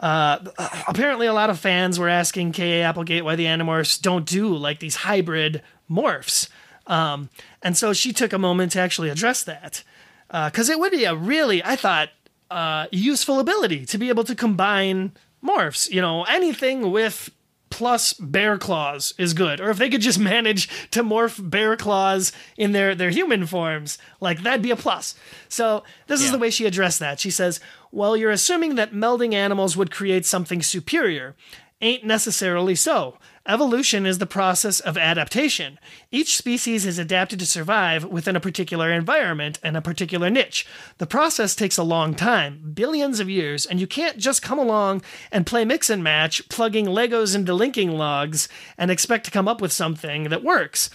[0.00, 0.40] uh,
[0.86, 2.84] apparently a lot of fans were asking K.A.
[2.84, 6.50] Applegate why the animorphs don't do like these hybrid morphs
[6.86, 7.28] um,
[7.62, 9.84] and so she took a moment to actually address that
[10.28, 12.08] because it would be a really i thought
[12.52, 15.12] uh, useful ability to be able to combine
[15.42, 15.90] morphs.
[15.90, 17.30] You know anything with
[17.70, 19.58] plus bear claws is good.
[19.58, 23.98] Or if they could just manage to morph bear claws in their their human forms
[24.20, 25.14] like that'd be a plus.
[25.48, 27.18] So this is the way she addressed that.
[27.18, 27.58] She says
[27.90, 31.34] well you're assuming that melding animals would create something superior.
[31.80, 35.78] Ain't necessarily so evolution is the process of adaptation.
[36.10, 40.66] Each species is adapted to survive within a particular environment and a particular niche.
[40.98, 45.02] The process takes a long time billions of years and you can't just come along
[45.30, 49.60] and play mix and match plugging legos into linking logs and expect to come up
[49.60, 50.90] with something that works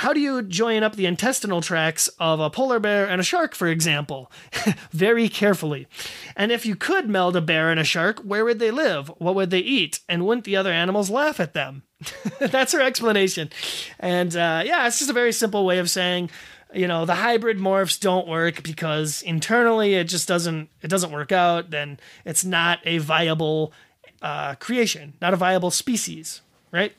[0.00, 3.54] how do you join up the intestinal tracts of a polar bear and a shark,
[3.54, 4.32] for example?
[4.92, 5.88] Very carefully.
[6.34, 9.08] And if you could meld a bear and a shark, where would they live?
[9.18, 10.00] What would they eat?
[10.08, 11.82] And wouldn't the other animals laugh at them?
[12.38, 13.50] That's her explanation.
[13.98, 16.30] And uh, yeah, it's just a very simple way of saying,
[16.72, 21.30] you know, the hybrid morphs don't work because internally it just doesn't it doesn't work
[21.30, 21.68] out.
[21.68, 23.74] Then it's not a viable
[24.22, 26.40] uh, creation, not a viable species,
[26.72, 26.94] right?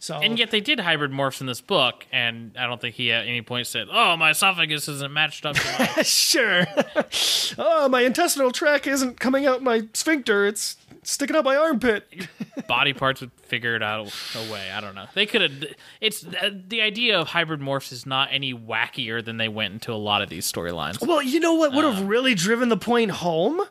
[0.00, 3.10] So And yet they did hybrid morphs in this book, and I don't think he
[3.12, 6.66] at any point said, "Oh, my esophagus isn't matched up." to my sure.
[7.58, 10.46] oh, my intestinal tract isn't coming out my sphincter.
[10.46, 12.06] It's sticking out my armpit.
[12.68, 14.70] body parts would figure it out a way.
[14.70, 15.06] I don't know.
[15.14, 15.64] They could have.
[16.00, 19.92] It's uh, the idea of hybrid morphs is not any wackier than they went into
[19.92, 21.04] a lot of these storylines.
[21.04, 23.62] Well, you know what would have really driven the point home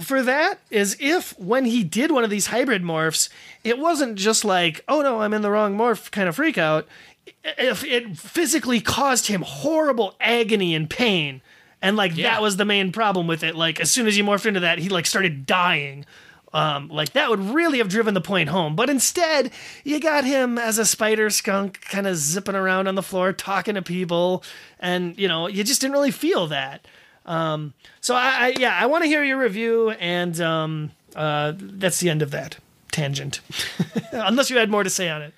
[0.00, 3.28] for that is if when he did one of these hybrid morphs,
[3.64, 6.86] it wasn't just like, oh no, I'm in the wrong morph kind of freak out.
[7.44, 11.40] If it physically caused him horrible agony and pain.
[11.80, 12.30] And like Yeah.
[12.30, 13.54] that was the main problem with it.
[13.54, 16.04] Like as soon as he morphed into that, he like started dying.
[16.52, 18.74] Um, like that would really have driven the point home.
[18.74, 19.50] But instead,
[19.84, 23.74] you got him as a spider skunk, kind of zipping around on the floor, talking
[23.74, 24.42] to people,
[24.80, 26.88] and you know, you just didn't really feel that.
[27.28, 32.00] Um, so I, I yeah, I want to hear your review, and um, uh, that's
[32.00, 32.56] the end of that
[32.90, 33.40] tangent.
[34.12, 35.34] Unless you had more to say on it.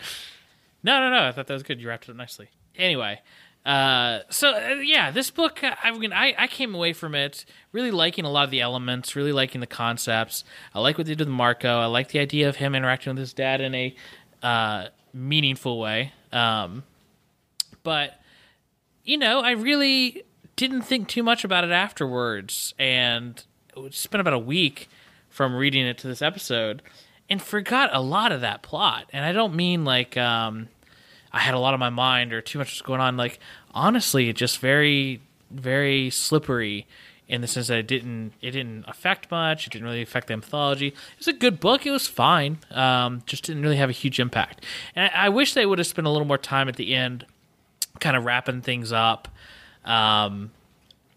[0.83, 1.27] No, no, no.
[1.27, 1.81] I thought that was good.
[1.81, 2.49] You wrapped it up nicely.
[2.77, 3.21] Anyway,
[3.67, 7.45] uh, so uh, yeah, this book, uh, I mean, I, I came away from it
[7.73, 10.45] really liking a lot of the elements, really liking the concepts.
[10.73, 11.81] I like what they did with Marco.
[11.81, 13.95] I like the idea of him interacting with his dad in a
[14.43, 16.13] uh, meaningful way.
[16.33, 16.85] Um,
[17.83, 18.21] but
[19.05, 20.23] you know, I really
[20.61, 23.43] didn't think too much about it afterwards, and
[23.75, 24.89] it spent about a week
[25.31, 26.83] from reading it to this episode,
[27.31, 29.07] and forgot a lot of that plot.
[29.11, 30.69] And I don't mean like um,
[31.33, 33.17] I had a lot on my mind or too much was going on.
[33.17, 33.39] Like
[33.73, 36.87] honestly, it just very, very slippery
[37.27, 39.67] in the sense that it didn't it didn't affect much.
[39.67, 40.89] It didn't really affect the mythology.
[40.89, 41.87] It was a good book.
[41.87, 42.59] It was fine.
[42.71, 44.67] Um, just didn't really have a huge impact.
[44.95, 47.25] And I, I wish they would have spent a little more time at the end,
[47.99, 49.29] kind of wrapping things up.
[49.85, 50.53] Um,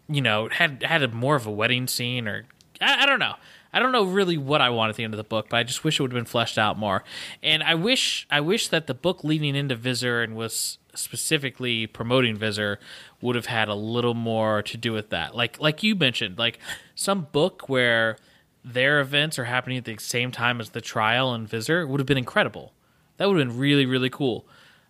[0.08, 2.46] you know, had had a more of a wedding scene, or
[2.82, 3.36] I, I don't know.
[3.74, 5.64] I don't know really what I want at the end of the book, but I
[5.64, 7.04] just wish it would have been fleshed out more.
[7.42, 12.38] And I wish I wish that the book leading into Visser and was specifically promoting
[12.38, 12.80] Visser
[13.20, 15.36] would have had a little more to do with that.
[15.36, 16.60] Like like you mentioned, like
[16.94, 18.18] some book where
[18.64, 22.08] their events are happening at the same time as the trial and Visser would have
[22.08, 22.74] been incredible.
[23.18, 24.46] That would have been really really cool.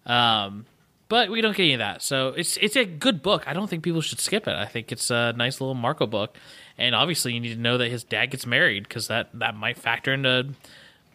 [0.05, 0.65] Um,
[1.09, 2.01] but we don't get any of that.
[2.01, 3.43] So it's it's a good book.
[3.47, 4.55] I don't think people should skip it.
[4.55, 6.37] I think it's a nice little Marco book,
[6.77, 9.77] and obviously you need to know that his dad gets married because that that might
[9.77, 10.49] factor into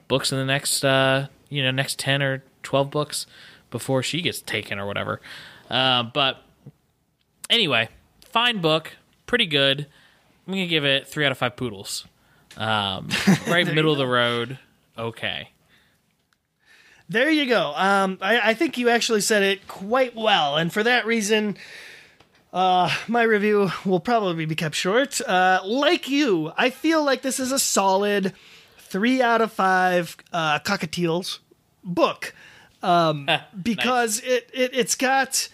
[0.06, 3.26] books in the next uh, you know next ten or twelve books
[3.70, 5.20] before she gets taken or whatever.
[5.70, 6.42] Uh, but
[7.50, 7.88] anyway,
[8.24, 8.92] fine book,
[9.26, 9.86] pretty good.
[10.46, 12.06] I'm gonna give it three out of five poodles.
[12.56, 13.08] Um,
[13.48, 14.58] right middle of the road.
[14.96, 15.50] Okay.
[17.08, 17.72] There you go.
[17.74, 21.56] Um, I, I think you actually said it quite well, and for that reason,
[22.52, 25.20] uh, my review will probably be kept short.
[25.22, 28.34] Uh, like you, I feel like this is a solid
[28.78, 31.38] three out of five uh, cockatiels
[31.82, 32.34] book
[32.82, 33.28] um,
[33.62, 35.48] because it, it it's got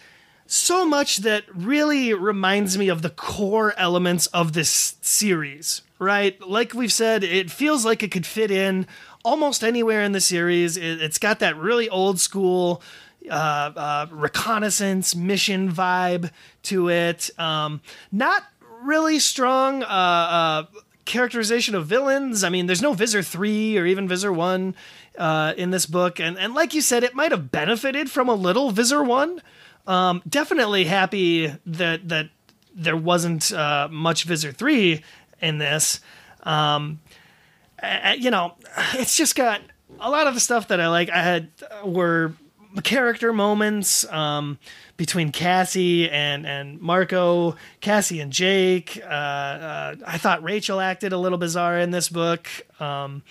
[0.47, 5.81] so much that really reminds me of the core elements of this series.
[5.97, 8.85] Right, like we've said, it feels like it could fit in
[9.25, 10.77] almost anywhere in the series.
[10.77, 12.81] It, has got that really old school
[13.29, 16.31] uh, uh, reconnaissance mission vibe
[16.63, 17.31] to it.
[17.39, 18.43] Um, not
[18.81, 20.63] really strong uh, uh
[21.05, 22.43] characterization of villains.
[22.43, 24.75] I mean, there's no Visser 3 or even Visser 1
[25.17, 26.19] uh, in this book.
[26.19, 29.41] And, and like you said, it might have benefited from a little Visser 1.
[29.85, 32.29] Um, definitely happy that, that
[32.73, 35.03] there wasn't uh, much Visser 3
[35.41, 35.99] in this.
[36.41, 36.99] Um,
[38.17, 38.53] you know,
[38.93, 39.61] it's just got
[39.99, 41.09] a lot of the stuff that I like.
[41.09, 41.49] I had
[41.83, 42.33] were
[42.83, 44.57] character moments um,
[44.97, 48.99] between Cassie and and Marco, Cassie and Jake.
[49.03, 52.47] Uh, uh, I thought Rachel acted a little bizarre in this book,
[52.79, 53.23] um,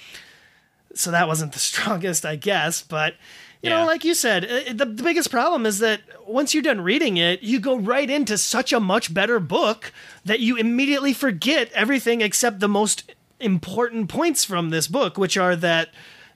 [0.94, 2.82] so that wasn't the strongest, I guess.
[2.82, 3.14] But
[3.62, 3.80] you yeah.
[3.80, 7.16] know, like you said, uh, the, the biggest problem is that once you're done reading
[7.16, 9.92] it, you go right into such a much better book
[10.24, 13.14] that you immediately forget everything except the most
[13.45, 15.90] important points from this book, which are that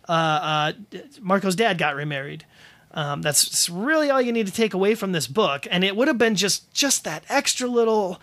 [0.09, 0.73] uh, uh,
[1.21, 2.45] Marco's dad got remarried.
[2.93, 6.09] Um, that's really all you need to take away from this book, and it would
[6.09, 8.21] have been just just that extra little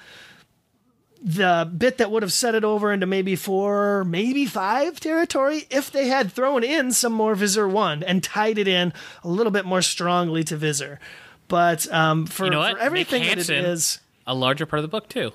[1.22, 5.92] the bit that would have set it over into maybe four, maybe five territory if
[5.92, 9.66] they had thrown in some more Visser one and tied it in a little bit
[9.66, 11.00] more strongly to Visser.
[11.48, 14.88] But um, for, you know for everything that it is, a larger part of the
[14.88, 15.32] book too.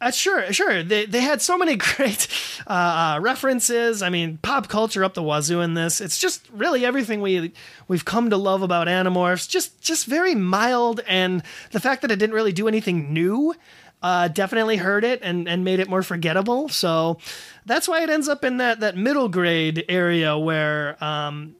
[0.00, 0.82] Uh, sure, sure.
[0.82, 2.28] They they had so many great
[2.66, 4.02] uh, uh, references.
[4.02, 6.00] I mean, pop culture up the wazoo in this.
[6.00, 7.52] It's just really everything we
[7.86, 9.48] we've come to love about Animorphs.
[9.48, 13.54] Just just very mild, and the fact that it didn't really do anything new
[14.02, 16.68] uh, definitely hurt it and and made it more forgettable.
[16.68, 17.18] So
[17.66, 21.02] that's why it ends up in that that middle grade area where.
[21.02, 21.54] Um,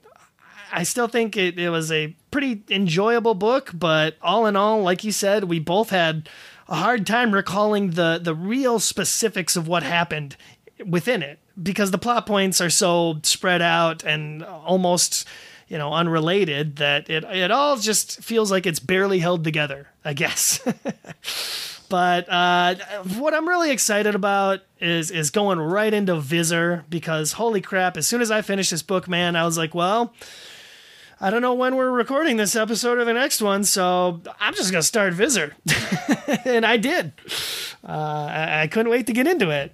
[0.71, 5.03] I still think it, it was a pretty enjoyable book, but all in all, like
[5.03, 6.29] you said, we both had
[6.69, 10.37] a hard time recalling the the real specifics of what happened
[10.87, 15.27] within it because the plot points are so spread out and almost
[15.69, 20.13] you know unrelated that it it all just feels like it's barely held together i
[20.13, 20.61] guess.
[21.91, 22.75] But uh,
[23.17, 28.07] what i'm really excited about is is going right into visser because holy crap as
[28.07, 30.13] soon as i finished this book man i was like well
[31.21, 34.71] I don't know when we're recording this episode or the next one, so I'm just
[34.71, 35.57] gonna start Visser,
[36.45, 37.13] and I did.
[37.87, 39.73] Uh, I, I, couldn't wait to get into it.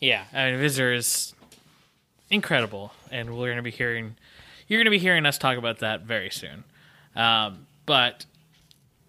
[0.00, 1.34] Yeah, I mean, Visser is
[2.30, 4.16] incredible, and we're gonna be hearing
[4.68, 6.64] you're gonna be hearing us talk about that very soon.
[7.14, 8.24] Um, but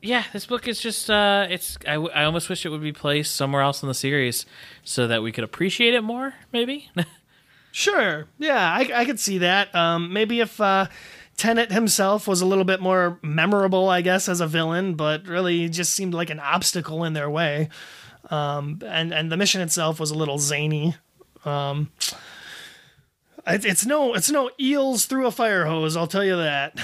[0.01, 3.33] yeah, this book is just uh, it's I, I almost wish it would be placed
[3.33, 4.45] somewhere else in the series
[4.83, 6.89] so that we could appreciate it more, maybe.
[7.75, 8.27] Sure.
[8.37, 9.73] Yeah, I, I could see that.
[9.73, 10.85] Um, maybe if uh,
[11.37, 15.67] Tennant himself was a little bit more memorable, I guess, as a villain, but really
[15.69, 17.69] just seemed like an obstacle in their way.
[18.29, 20.95] Um, and and the mission itself was a little zany.
[21.45, 21.89] Um,
[23.47, 25.97] it, it's no it's no eels through a fire hose.
[25.97, 26.79] I'll tell you that.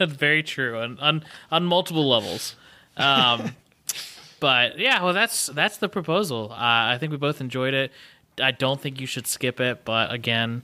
[0.00, 2.56] Very true, on on, on multiple levels.
[2.96, 3.54] Um,
[4.40, 6.52] but yeah, well, that's that's the proposal.
[6.52, 7.92] Uh, I think we both enjoyed it.
[8.40, 10.62] I don't think you should skip it, but again,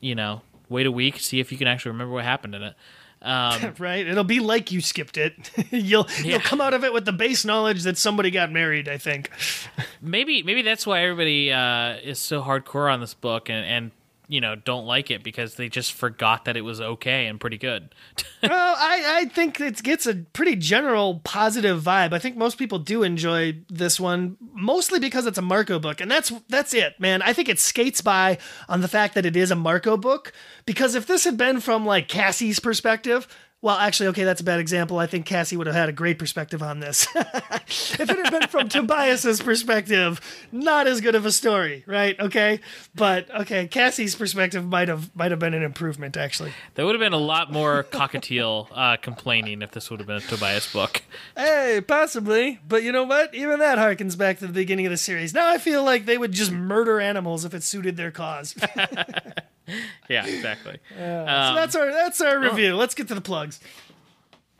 [0.00, 2.74] you know, wait a week, see if you can actually remember what happened in it.
[3.22, 4.06] Um, right?
[4.06, 5.50] It'll be like you skipped it.
[5.70, 6.32] you'll yeah.
[6.32, 8.88] you'll come out of it with the base knowledge that somebody got married.
[8.88, 9.30] I think.
[10.02, 13.90] maybe maybe that's why everybody uh, is so hardcore on this book, and, and
[14.28, 17.58] you know don't like it because they just forgot that it was okay and pretty
[17.58, 17.94] good.
[18.42, 22.12] well, I, I think it gets a pretty general positive vibe.
[22.12, 26.10] I think most people do enjoy this one, mostly because it's a Marco book, and
[26.10, 27.22] that's that's it, man.
[27.22, 30.32] I think it skates by on the fact that it is a Marco book.
[30.66, 33.28] Because if this had been from like Cassie's perspective,
[33.64, 34.98] well, actually, okay, that's a bad example.
[34.98, 37.08] I think Cassie would have had a great perspective on this.
[37.16, 40.20] if it had been from Tobias's perspective,
[40.52, 42.14] not as good of a story, right?
[42.20, 42.60] Okay,
[42.94, 46.52] but okay, Cassie's perspective might have might have been an improvement, actually.
[46.74, 50.16] There would have been a lot more cockatiel uh, complaining if this would have been
[50.16, 51.00] a Tobias book.
[51.34, 53.34] Hey, possibly, but you know what?
[53.34, 55.32] Even that harkens back to the beginning of the series.
[55.32, 58.54] Now I feel like they would just murder animals if it suited their cause.
[60.08, 60.78] yeah, exactly.
[60.98, 62.76] Um, so that's our that's our review.
[62.76, 63.60] Let's get to the plugs.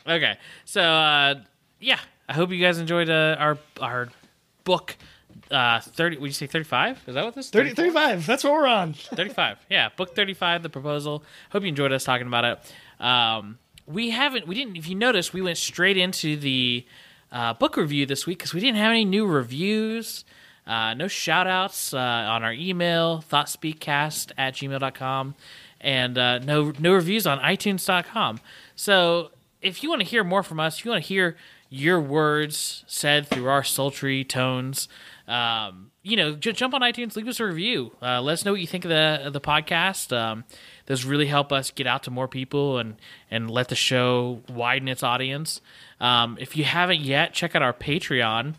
[0.07, 1.34] Okay, so uh,
[1.80, 1.98] yeah,
[2.28, 4.09] I hope you guys enjoyed uh, our our
[4.64, 4.96] book.
[5.50, 6.16] Uh, thirty.
[6.16, 7.02] Would you say thirty-five?
[7.07, 7.50] Is that what this?
[7.50, 8.26] 30, 35.
[8.26, 8.92] That's what we're on.
[8.94, 9.59] 35.
[9.68, 11.22] Yeah, book 35, the proposal.
[11.50, 13.05] Hope you enjoyed us talking about it.
[13.05, 16.86] Um, we haven't, we didn't, if you notice, we went straight into the
[17.30, 20.24] uh, book review this week because we didn't have any new reviews,
[20.67, 25.35] uh, no shout outs uh, on our email, thoughtspeakcast at gmail.com,
[25.81, 28.41] and uh, no, no reviews on itunes.com.
[28.75, 31.37] So if you want to hear more from us, if you want to hear
[31.69, 34.89] your words said through our sultry tones,
[35.27, 37.93] um, you know, jump on iTunes, leave us a review.
[38.01, 40.15] Uh, let us know what you think of the of the podcast.
[40.15, 40.45] Um,
[40.87, 42.97] those really help us get out to more people and
[43.31, 45.62] and let the show widen its audience.
[46.01, 48.55] Um, if you haven't yet, check out our Patreon.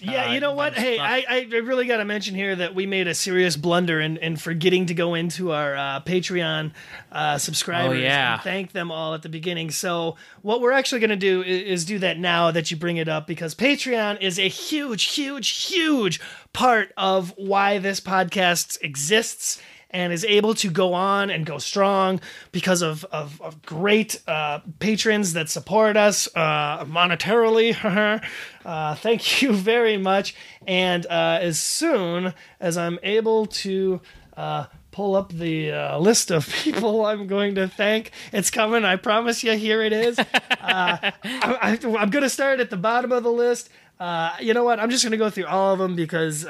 [0.00, 0.74] Yeah, Uh, you know what?
[0.74, 4.16] Hey, I, I really got to mention here that we made a serious blunder in,
[4.18, 6.72] in forgetting to go into our uh, Patreon
[7.12, 8.34] uh, subscribers Oh, yeah.
[8.34, 9.70] and thank them all at the beginning.
[9.70, 12.96] So, what we're actually going to do is, is do that now that you bring
[12.96, 16.20] it up because Patreon is a huge, huge, huge
[16.52, 19.60] part of why this podcast exists
[19.92, 22.20] and is able to go on and go strong
[22.52, 27.74] because of, of, of great uh, patrons that support us uh, monetarily.
[28.64, 30.34] uh, thank you very much.
[30.66, 34.00] And uh, as soon as I'm able to
[34.36, 38.84] uh, pull up the uh, list of people I'm going to thank, it's coming.
[38.84, 39.52] I promise you.
[39.52, 40.18] Here it is.
[40.60, 43.70] Uh, I, I, I'm going to start at the bottom of the list.
[43.98, 44.78] Uh, you know what?
[44.78, 46.46] I'm just going to go through all of them because.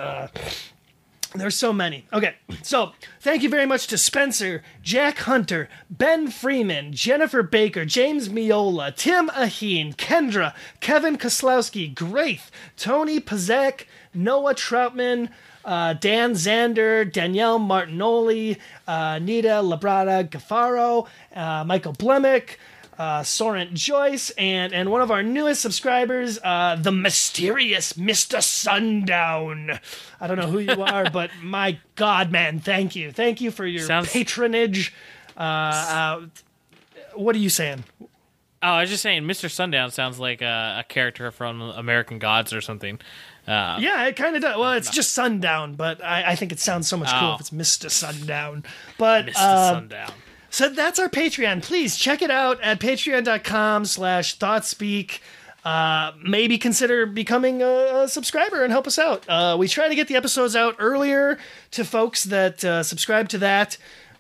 [1.35, 2.07] There's so many.
[2.13, 8.29] Okay, so thank you very much to Spencer, Jack Hunter, Ben Freeman, Jennifer Baker, James
[8.29, 15.29] Miola, Tim Aheen, Kendra, Kevin Koslowski, Graith, Tony Pazek, Noah Troutman,
[15.65, 18.59] uh, Dan Zander, Danielle Martinoli,
[18.89, 21.07] uh, Nita Labrada Gaffaro,
[21.37, 22.59] uh, Michael Blemick,
[23.01, 29.81] uh, Soren Joyce, and and one of our newest subscribers, uh, the mysterious Mister Sundown.
[30.21, 33.67] I don't know who you are, but my God, man, thank you, thank you for
[33.67, 34.93] your Sounds- patronage.
[35.37, 36.21] Uh, uh,
[37.15, 37.85] what are you saying?
[38.63, 39.51] Oh, I was just saying, Mr.
[39.51, 43.01] Sundown sounds like a, a character from American Gods or something.
[43.49, 44.59] Uh, Yeah, it kind of does.
[44.59, 47.35] Well, it's just sundown, but I, I think it sounds so much cool Oh.
[47.37, 48.65] if it's Mister Sundown.
[48.99, 49.33] But Mr.
[49.39, 50.13] uh, Sundown.
[50.51, 51.63] So that's our Patreon.
[51.63, 55.21] Please check it out at patreon.com slash thoughtspeak.
[55.65, 59.29] Uh, maybe consider becoming a, a subscriber and help us out.
[59.29, 61.39] Uh, we try to get the episodes out earlier
[61.71, 63.77] to folks that uh, subscribe to that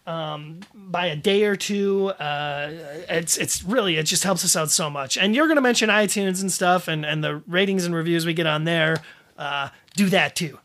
[0.06, 2.08] um, by a day or two.
[2.08, 2.70] Uh,
[3.08, 5.18] it's it's really it just helps us out so much.
[5.18, 8.34] And you're going to mention iTunes and stuff, and and the ratings and reviews we
[8.34, 9.02] get on there.
[9.36, 10.59] Uh, do that too.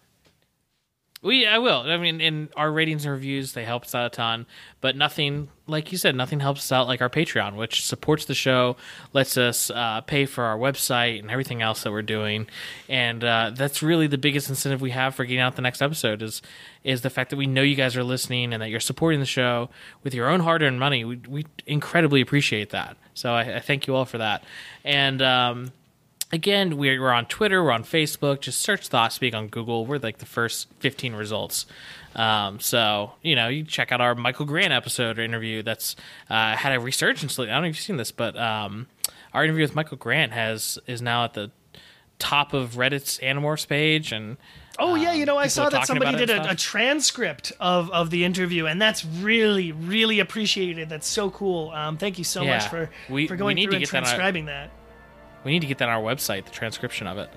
[1.25, 1.79] We, I will.
[1.79, 4.45] I mean, in our ratings and reviews, they help us out a ton.
[4.79, 8.35] But nothing, like you said, nothing helps us out like our Patreon, which supports the
[8.35, 8.77] show,
[9.11, 12.45] lets us uh, pay for our website and everything else that we're doing.
[12.87, 16.21] And uh, that's really the biggest incentive we have for getting out the next episode
[16.21, 16.43] is
[16.83, 19.25] is the fact that we know you guys are listening and that you're supporting the
[19.25, 19.69] show
[20.03, 21.03] with your own hard-earned money.
[21.03, 22.97] We, we incredibly appreciate that.
[23.15, 24.43] So I, I thank you all for that.
[24.83, 25.71] And um,
[26.35, 28.41] again, we're, we're on Twitter, we're on Facebook.
[28.41, 29.85] Just search ThoughtSpeak on Google.
[29.85, 31.65] We're like the first 15 results.
[32.15, 35.95] Um, so, you know, you check out our Michael Grant episode or interview that's
[36.29, 37.37] uh, had a resurgence.
[37.39, 37.51] lately.
[37.51, 38.87] I don't know if you've seen this, but um,
[39.33, 41.51] our interview with Michael Grant has is now at the
[42.19, 44.11] top of Reddit's Animorphs page.
[44.13, 44.37] And
[44.79, 48.23] Oh yeah, you know, I saw that somebody did a, a transcript of, of the
[48.25, 50.89] interview, and that's really, really appreciated.
[50.89, 51.71] That's so cool.
[51.71, 52.55] Um, thank you so Yeah.
[52.57, 54.71] much for We- for we going need through to and get that on- transcribing that.
[55.45, 57.29] We need to get that on our website, the transcription of it.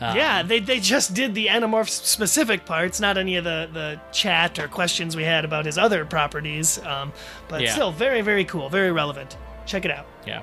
[0.00, 4.00] Um, yeah, they, they just did the Animorphs specific parts, not any of the, the
[4.12, 6.78] chat or questions we had about his other properties.
[6.84, 7.12] Um,
[7.48, 7.72] but Yeah.
[7.72, 9.36] still, very, very cool, very relevant.
[9.66, 10.06] Check it out.
[10.26, 10.42] Yeah.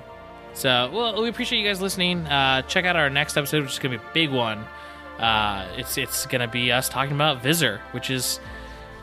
[0.54, 2.26] So, well, we appreciate you guys listening.
[2.28, 4.66] Uh, check out our next episode, which is going to be a big one.
[5.20, 8.40] Uh, it's it's going to be us talking about Visser, which is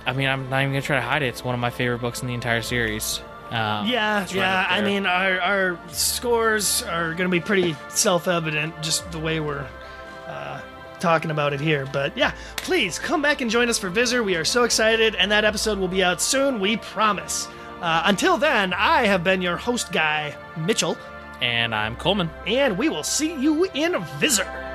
[0.07, 1.27] I mean, I'm not even gonna try to hide it.
[1.27, 3.21] It's one of my favorite books in the entire series.
[3.51, 4.67] Um, Yeah, right yeah.
[4.69, 9.41] I mean, our, our scores are going to be pretty self evident just the way
[9.41, 9.67] we're
[10.27, 10.61] uh,
[11.01, 11.87] talking about it here.
[11.93, 14.23] But yeah, please come back and join us for Visser.
[14.23, 17.49] We are so excited, and that episode will be out soon, we promise.
[17.81, 20.99] Uh, until then, I have been your host guy, Mitchell,
[21.41, 22.29] and I'm Coleman.
[22.47, 24.68] and we will see you in Visser.